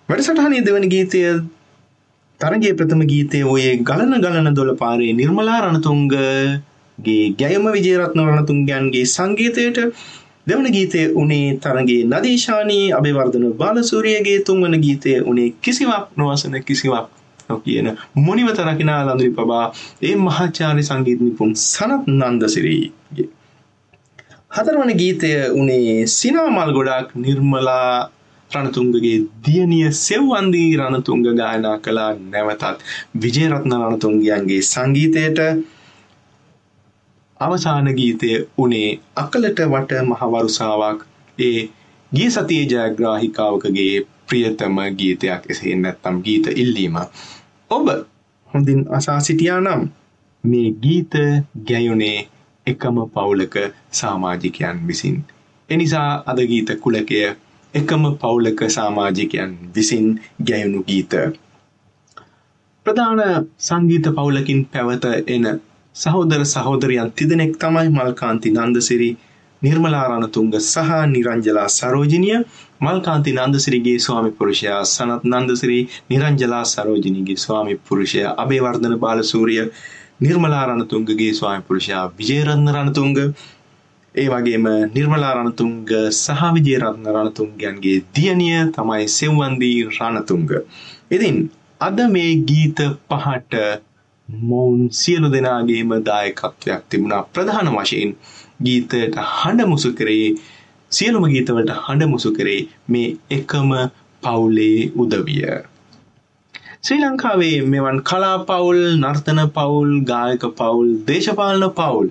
වැඩසටහනේ 0.09 0.65
දෙවන 0.65 0.87
ගීතය 0.89 1.21
තරගේ 2.41 2.73
ප්‍රථම 2.73 3.03
ගීතය 3.05 3.43
ඔයේ 3.47 3.75
ගලන 3.81 4.13
ගලන 4.19 4.49
දොළ 4.53 4.73
පාරේ 4.75 5.13
නිර්මලා 5.13 5.59
රණතුංගගේ 5.61 7.21
ගැයම 7.37 7.65
විජේරත්න 7.71 8.25
රණතුංගයන්ගේ 8.25 9.05
සංගීතයට 9.07 9.79
දෙවන 10.47 10.67
ගීතය 10.67 11.01
උනේ 11.15 11.57
තරගේ 11.57 12.01
නදීශානී 12.05 12.85
අභිවර්ධන 12.91 13.45
බාලසූරියගේ 13.55 14.39
තුන්වන 14.41 14.75
ගීතය 14.79 15.11
උනේ 15.23 15.49
කිසිවක් 15.61 16.17
නොවසන 16.17 16.55
කිසිවක් 16.61 17.07
නොකියන 17.49 17.87
මොනිවත 18.17 18.59
රකිනා 18.61 19.01
ලඳුරි 19.05 19.31
පබා 19.31 19.65
ඒ 20.01 20.15
මහාචාර්ය 20.17 20.83
සංගීත 20.83 21.21
නිපුන් 21.21 21.51
සනත් 21.55 22.03
නන්දසිරිගේ. 22.09 23.27
හතරවන 24.51 24.91
ගීතය 24.93 25.29
උනේ 25.53 25.95
සිනාමල් 26.09 26.71
ගොඩක් 26.71 27.15
නිර්මලා 27.17 28.09
රණතුංගගේ 28.51 29.17
දියණිය 29.45 29.87
සෙව්වන්දී 29.97 30.69
රණතුංග 30.77 31.23
ගායනා 31.31 31.77
කළා 31.79 32.11
නැවතත් 32.25 32.83
විජේරත්න 33.21 33.73
රණතුංගයන්ගේ 33.79 34.61
සංගීතයට 34.63 35.39
අවසාන 37.43 37.87
ගීතය 37.95 38.31
උනේ 38.57 38.89
අකලට 39.15 39.59
වට 39.67 40.01
මහවරුසාවක් 40.05 41.05
ඒ 41.37 41.59
ගිය 42.11 42.29
සතියේ 42.29 42.69
ජයග්‍රාහිකාවකගේ 42.71 43.93
ප්‍රියතම 44.27 44.77
ගීතයක් 44.97 45.49
එසේ 45.49 45.75
නැත්තම් 45.77 46.17
ගීත 46.25 46.47
ඉල්ලීම 46.55 46.97
ඔබ 47.71 47.87
හොඳින් 48.51 48.81
අසා 48.89 49.19
සිටියා 49.19 49.61
නම් 49.61 49.81
මේ 50.43 50.67
ගීත 50.81 51.13
ගැයුනේ 51.67 52.17
එකම 52.67 52.97
පවුලක 53.07 53.55
සාමාජිකයන් 53.91 54.87
විසින්. 54.87 55.17
එනිසා 55.69 56.23
අද 56.25 56.39
ගීත 56.47 56.69
කුලකය 56.81 57.19
එකම 57.73 58.03
පවුලක 58.15 58.59
සාමාජිකයන් 58.69 59.51
විසින් 59.75 60.07
ගැයුණු 60.47 60.83
ගීත. 60.83 61.13
ප්‍රධාන 62.85 63.21
සංගීත 63.59 64.05
පවුලකින් 64.11 64.65
පැවත 64.65 65.05
එන 65.27 65.45
සහෝදර 65.95 66.41
සහෝදරයන් 66.45 67.09
තිදෙනෙක් 67.11 67.53
තමයි 67.57 67.89
මල්කාන්ති 67.89 68.49
නන්දසිරි 68.51 69.09
නිර්මලා 69.61 70.05
රණතුංග 70.09 70.53
සහ 70.61 70.89
නිරංජලා 71.07 71.67
සරෝජිනිය 71.69 72.37
මල්කාන්ති 72.81 73.31
නන්දසිරිගේ 73.37 73.99
ස්වාමි 73.99 74.31
පුරුෂයා 74.31 74.79
සනත් 74.85 75.21
නන්දසිරි 75.31 75.77
නිරංජලා 76.09 76.63
සරෝජිනිගේ 76.65 77.37
ස්වාමි 77.37 77.75
පුරුෂයා 77.87 78.33
අබේවර්ධන 78.37 78.95
බාලසූරිය 78.97 79.61
නිර්මලා 80.19 80.65
රණතුංගගේ 80.67 81.31
ස්වාමි 81.33 81.67
පුරුෂයා 81.67 82.03
විජේරත්න 82.17 82.67
රණතුංග 82.75 83.15
ඒ 84.15 84.27
වගේම 84.29 84.67
නිර්මලා 84.95 85.31
රණතුංග 85.35 85.77
සහ 86.09 86.43
විජේරත්න 86.55 87.07
රණතුංගයන්ගේ 87.15 87.97
දියණිය 88.15 88.59
තමයි 88.71 89.07
සෙව්වන්දී 89.11 89.79
රණතුංග. 89.91 90.51
ඉතින් 91.11 91.37
අද 91.81 91.97
මේ 92.09 92.31
ගීත 92.43 92.79
පහට 93.09 93.53
මොවුන් 94.41 94.81
සියලු 94.91 95.27
දෙනාගේම 95.31 95.91
දායකත්වයක් 96.05 96.83
තිබුණා 96.89 97.23
ප්‍රධාන 97.33 97.69
වශයෙන් 97.73 98.11
ගීතයට 98.63 99.17
හඬ 99.31 99.67
මුසු 99.67 99.91
කරේ 99.93 100.27
සියලුම 100.91 101.25
ගීතවලට 101.27 101.71
හඬ 101.79 102.09
මුසු 102.09 102.31
කරේ 102.31 102.61
මේ 102.87 103.09
එකම 103.31 103.71
පවුලේ 104.23 104.91
උදවිය. 104.95 105.41
ශ්‍රී 106.81 106.99
ලංකාවේ 107.01 107.57
මෙවන් 107.67 107.99
කලා 108.01 108.37
පවුල් 108.43 108.81
නර්තන 108.95 109.41
පවුල් 109.51 109.91
ගායක 110.03 110.45
පවුල් 110.57 110.89
දේශපාලන 111.07 111.65
පවුල් 111.71 112.07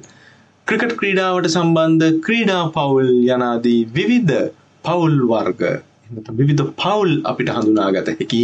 ක්‍රිකට් 0.66 0.94
ක්‍රීඩාවට 0.96 1.48
සම්බන්ධ 1.48 2.20
ක්‍රීඩා 2.20 2.62
පවුල් 2.70 3.10
යනාදී 3.28 3.80
විවිධ 3.94 4.38
පවුල් 4.84 5.18
වර්ග 5.24 5.62
එනත 6.10 6.30
විවිධ 6.32 6.64
පවුල් 6.76 7.12
අපිට 7.24 7.50
හඳුනාගත 7.50 8.08
හැකි 8.12 8.42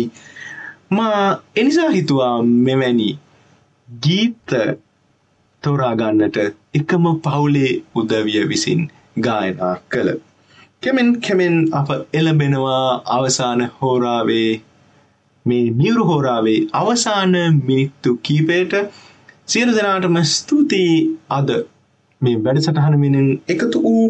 මා 0.90 1.22
එනිසා 1.56 1.88
හිතුවා 1.90 2.34
මෙවැනි 2.42 3.08
ගීත 3.88 4.52
තෝරාගන්නට 5.62 6.36
එකම 6.74 7.04
පවුලේ 7.22 7.70
උදවිය 7.94 8.42
විසින් 8.48 8.80
ගායනා 9.20 9.74
කළ. 9.88 10.10
කෙමෙන් 10.82 11.08
කෙමෙන් 11.20 11.56
අප 11.72 11.88
එළඹෙනවා 12.12 13.02
අවසාන 13.08 13.60
හෝරාවේ 13.76 14.50
මේ 15.46 15.64
මියුරු 15.72 16.04
හෝරාවේ 16.04 16.58
අවසාන 16.72 17.34
මිනිත්තු 17.62 18.16
කීපයට 18.18 18.74
සියලු 19.46 19.72
දෙනාටම 19.72 20.18
ස්තුතියි 20.26 20.94
අද 21.30 21.50
මේ 22.20 22.36
වැඩසටහන 22.38 23.00
වෙනින් 23.00 23.28
එකතු 23.48 23.82
වූ 23.82 24.04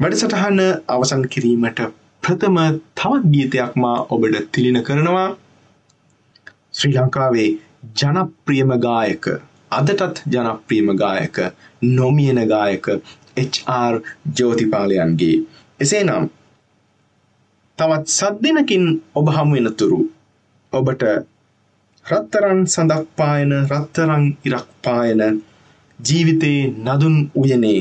වැඩසටහන 0.00 0.60
අවසන් 0.88 1.22
කිරීමට 1.28 1.80
ප්‍රථම 2.22 2.58
තවත් 2.94 3.32
ගීතයක් 3.32 3.72
මා 3.76 3.98
ඔබට 4.10 4.36
තිලින 4.52 4.78
කරනවා 4.82 5.28
ශ්‍රී 6.72 6.94
ලංකාවේ 6.96 7.50
ජනප්‍රියම 7.94 8.72
ගායක. 8.78 9.24
අදටත් 9.70 10.22
ජනප්‍රියම 10.28 10.88
ගායක 10.96 11.36
නොමියන 11.90 12.40
ගායක 12.48 12.86
HR 13.36 13.94
ජෝතිපාලයන්ගේ 14.36 15.36
එසේනම් 15.80 16.28
තවත් 17.78 18.06
සද්දිනකින් 18.10 18.84
ඔබ 19.14 19.26
හමු 19.28 19.56
වෙනතුරු 19.56 20.00
ඔබට 20.72 21.02
රත්තරන් 22.06 22.60
සඳක් 22.66 23.04
පායන 23.16 23.52
රත්තරන් 23.62 24.24
ඉරක් 24.44 24.68
පායන 24.84 25.22
ජීවිතයේ 25.98 26.72
නදුන් 26.86 27.16
උයනේ 27.34 27.80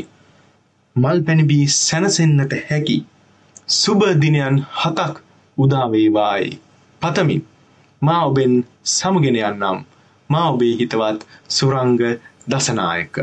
මල් 0.95 1.19
පැණිබී 1.25 1.65
සැනසෙන්නට 1.77 2.53
හැකි 2.67 2.97
සුබ 3.71 4.01
දිනයන් 4.21 4.57
හතක් 4.73 5.15
උදා 5.57 5.87
වේවායි. 5.91 6.51
පතමින් 7.01 7.41
මා 8.01 8.21
ඔබෙන් 8.25 8.53
සමුගෙන 8.85 9.37
යන්නම්. 9.41 9.79
මා 10.29 10.47
ඔබේ 10.49 10.73
හිතවත් 10.77 11.27
සුරංග 11.49 11.99
දසනායක 12.47 13.17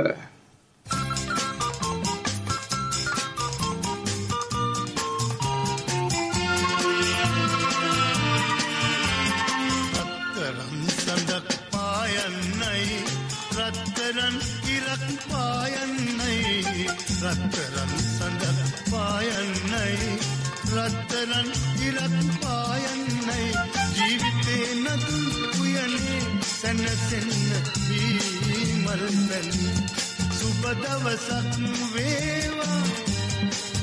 වීමල් 29.42 29.62
පැන් 29.62 29.86
සුබ 30.32 30.62
දවසක් 30.76 31.52
වේවා. 31.94 32.82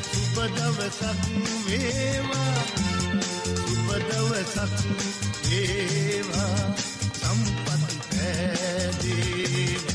සුබ 0.03 0.35
දවසක් 0.51 1.21
වේවා. 1.65 2.59
උපදවසක් 3.89 4.75
ඒවා 5.51 6.59
සම්පත් 7.13 7.91
පැදේවා 8.09 9.88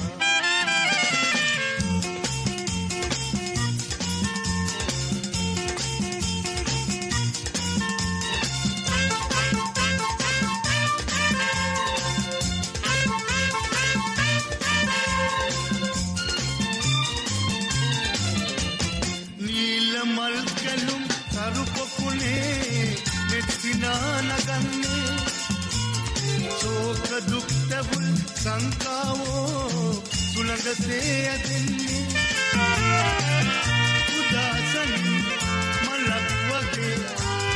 දුක් 27.74 27.86
තැවුල් 27.86 28.08
සංකාවෝ 28.34 30.02
සුළඟසේ 30.24 31.28
ඇදෙන්නේ 31.28 32.02
උදාසන් 34.16 34.92
මලක් 35.84 36.28
වගේ 36.48 36.98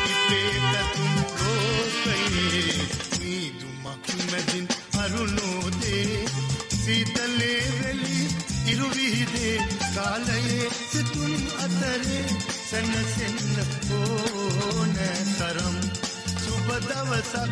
ඉපේ 0.07 0.55
පැතුම් 0.63 1.15
ලෝකයේ 1.41 2.89
මීදුමක් 3.19 4.07
මැදින් 4.31 4.67
අරුණෝදේ 4.99 6.25
සීතලේ 6.77 7.63
වෙලි 7.77 8.19
ඉරුවිහිදේ 8.67 9.57
කාලයේ 9.95 10.67
සිතුම් 10.91 11.43
අතරේ 11.59 12.25
සැනසෙන්න 12.65 13.57
ඕන 13.93 14.28
තරම් 14.28 14.28
සුබ 16.79 16.87
දවසක් 16.87 17.51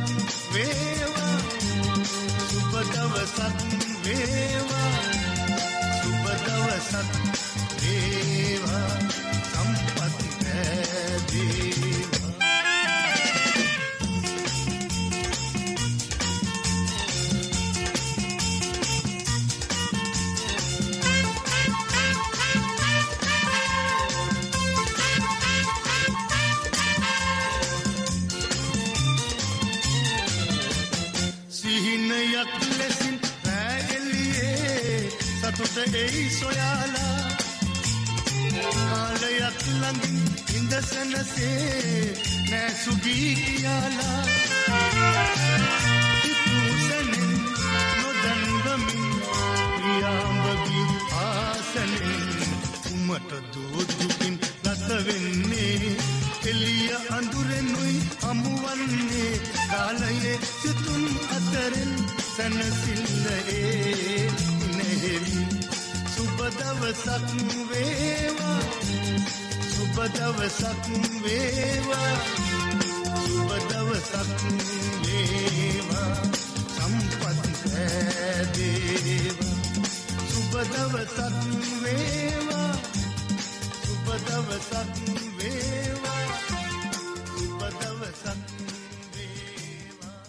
වේවා 0.53 1.39
සුබ 2.43 2.75
දවසක් 2.87 3.59
වේවා 4.05 4.93
සුබ 5.97 6.27
දවසක් 6.45 7.11
වේවා 7.81 8.93
සම්පත් 9.43 10.17
පැදේවා 10.39 11.96
ඉඳසනසේ 40.87 42.15
නෑ 42.51 42.71
සුගී 42.75 43.35
කියාලා 43.37 44.23
හිතුසනෙන් 46.23 47.11
නොදන්වමින් 47.97 49.07
ප්‍රියාඹගී 49.77 50.87
ආසනෙන් 51.21 51.97
උමට 52.93 53.33
දෝදුකින් 53.49 54.39
ගත 54.63 54.89
වෙන්නේ 55.07 55.97
එලිය 56.45 56.91
අඳුරෙනුයි 57.11 57.97
හමුවන්නේ. 58.23 59.33
කාලයේ 59.71 60.39
සිතුම් 60.53 61.05
අතරෙන් 61.37 61.93
සැනසිල්ල 62.29 63.27
ඒ 63.55 64.31
නෙහෙවි 64.77 65.43
සුබදවසක් 66.15 67.29
වේවා. 67.71 69.46
සුබදවසක් 69.77 70.87
වේවා 71.23 72.13
සුබදවසක් 73.25 74.31
වේවා 75.03 76.15
සම්පත් 76.77 77.43
සෑදේවා 77.63 79.57
සුබදවසක් 80.31 81.37
වේවා 81.83 82.73
සුබදවසක් 83.83 84.95
වේවා 85.39 86.25
සුබදවසක් 87.31 88.41
වේවා 89.13 90.21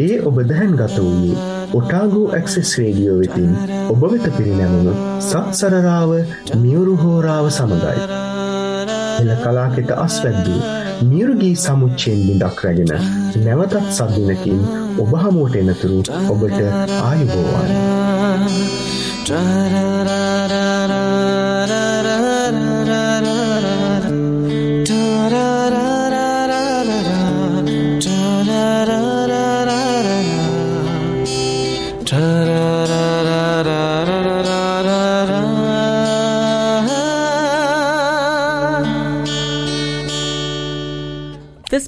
ඒ 0.00 0.16
ඔබ 0.22 0.36
දැහැන් 0.48 0.72
ගත 0.74 0.96
වූයේ 0.98 1.51
ඔටාගෝ 1.74 2.26
ඇක්සෙස් 2.30 2.72
රේඩියෝ 2.78 3.16
වෙතින් 3.18 3.50
ඔබ 3.88 4.02
වෙත 4.04 4.26
පිරිනැමුණු 4.36 4.92
සත්සරරාව 5.22 6.12
මියුරු 6.58 6.94
හෝරාව 6.96 7.46
සමඟයි. 7.50 7.98
එල 9.22 9.32
කලාකෙට 9.42 9.90
අස්වැද්දූ 9.98 10.60
මියුරුගී 11.04 11.54
සමුච්චයෙන් 11.56 12.20
බිඳක් 12.26 12.62
රැගෙන 12.64 12.92
නැවතත් 13.44 13.76
සද්දිනකින් 13.92 14.60
ඔබ 14.98 15.12
හමුවට 15.18 15.56
එනතුරු 15.56 15.98
ඔබට 16.28 16.58
ආයුබෝවන්. 17.00 17.70
This 19.24 20.41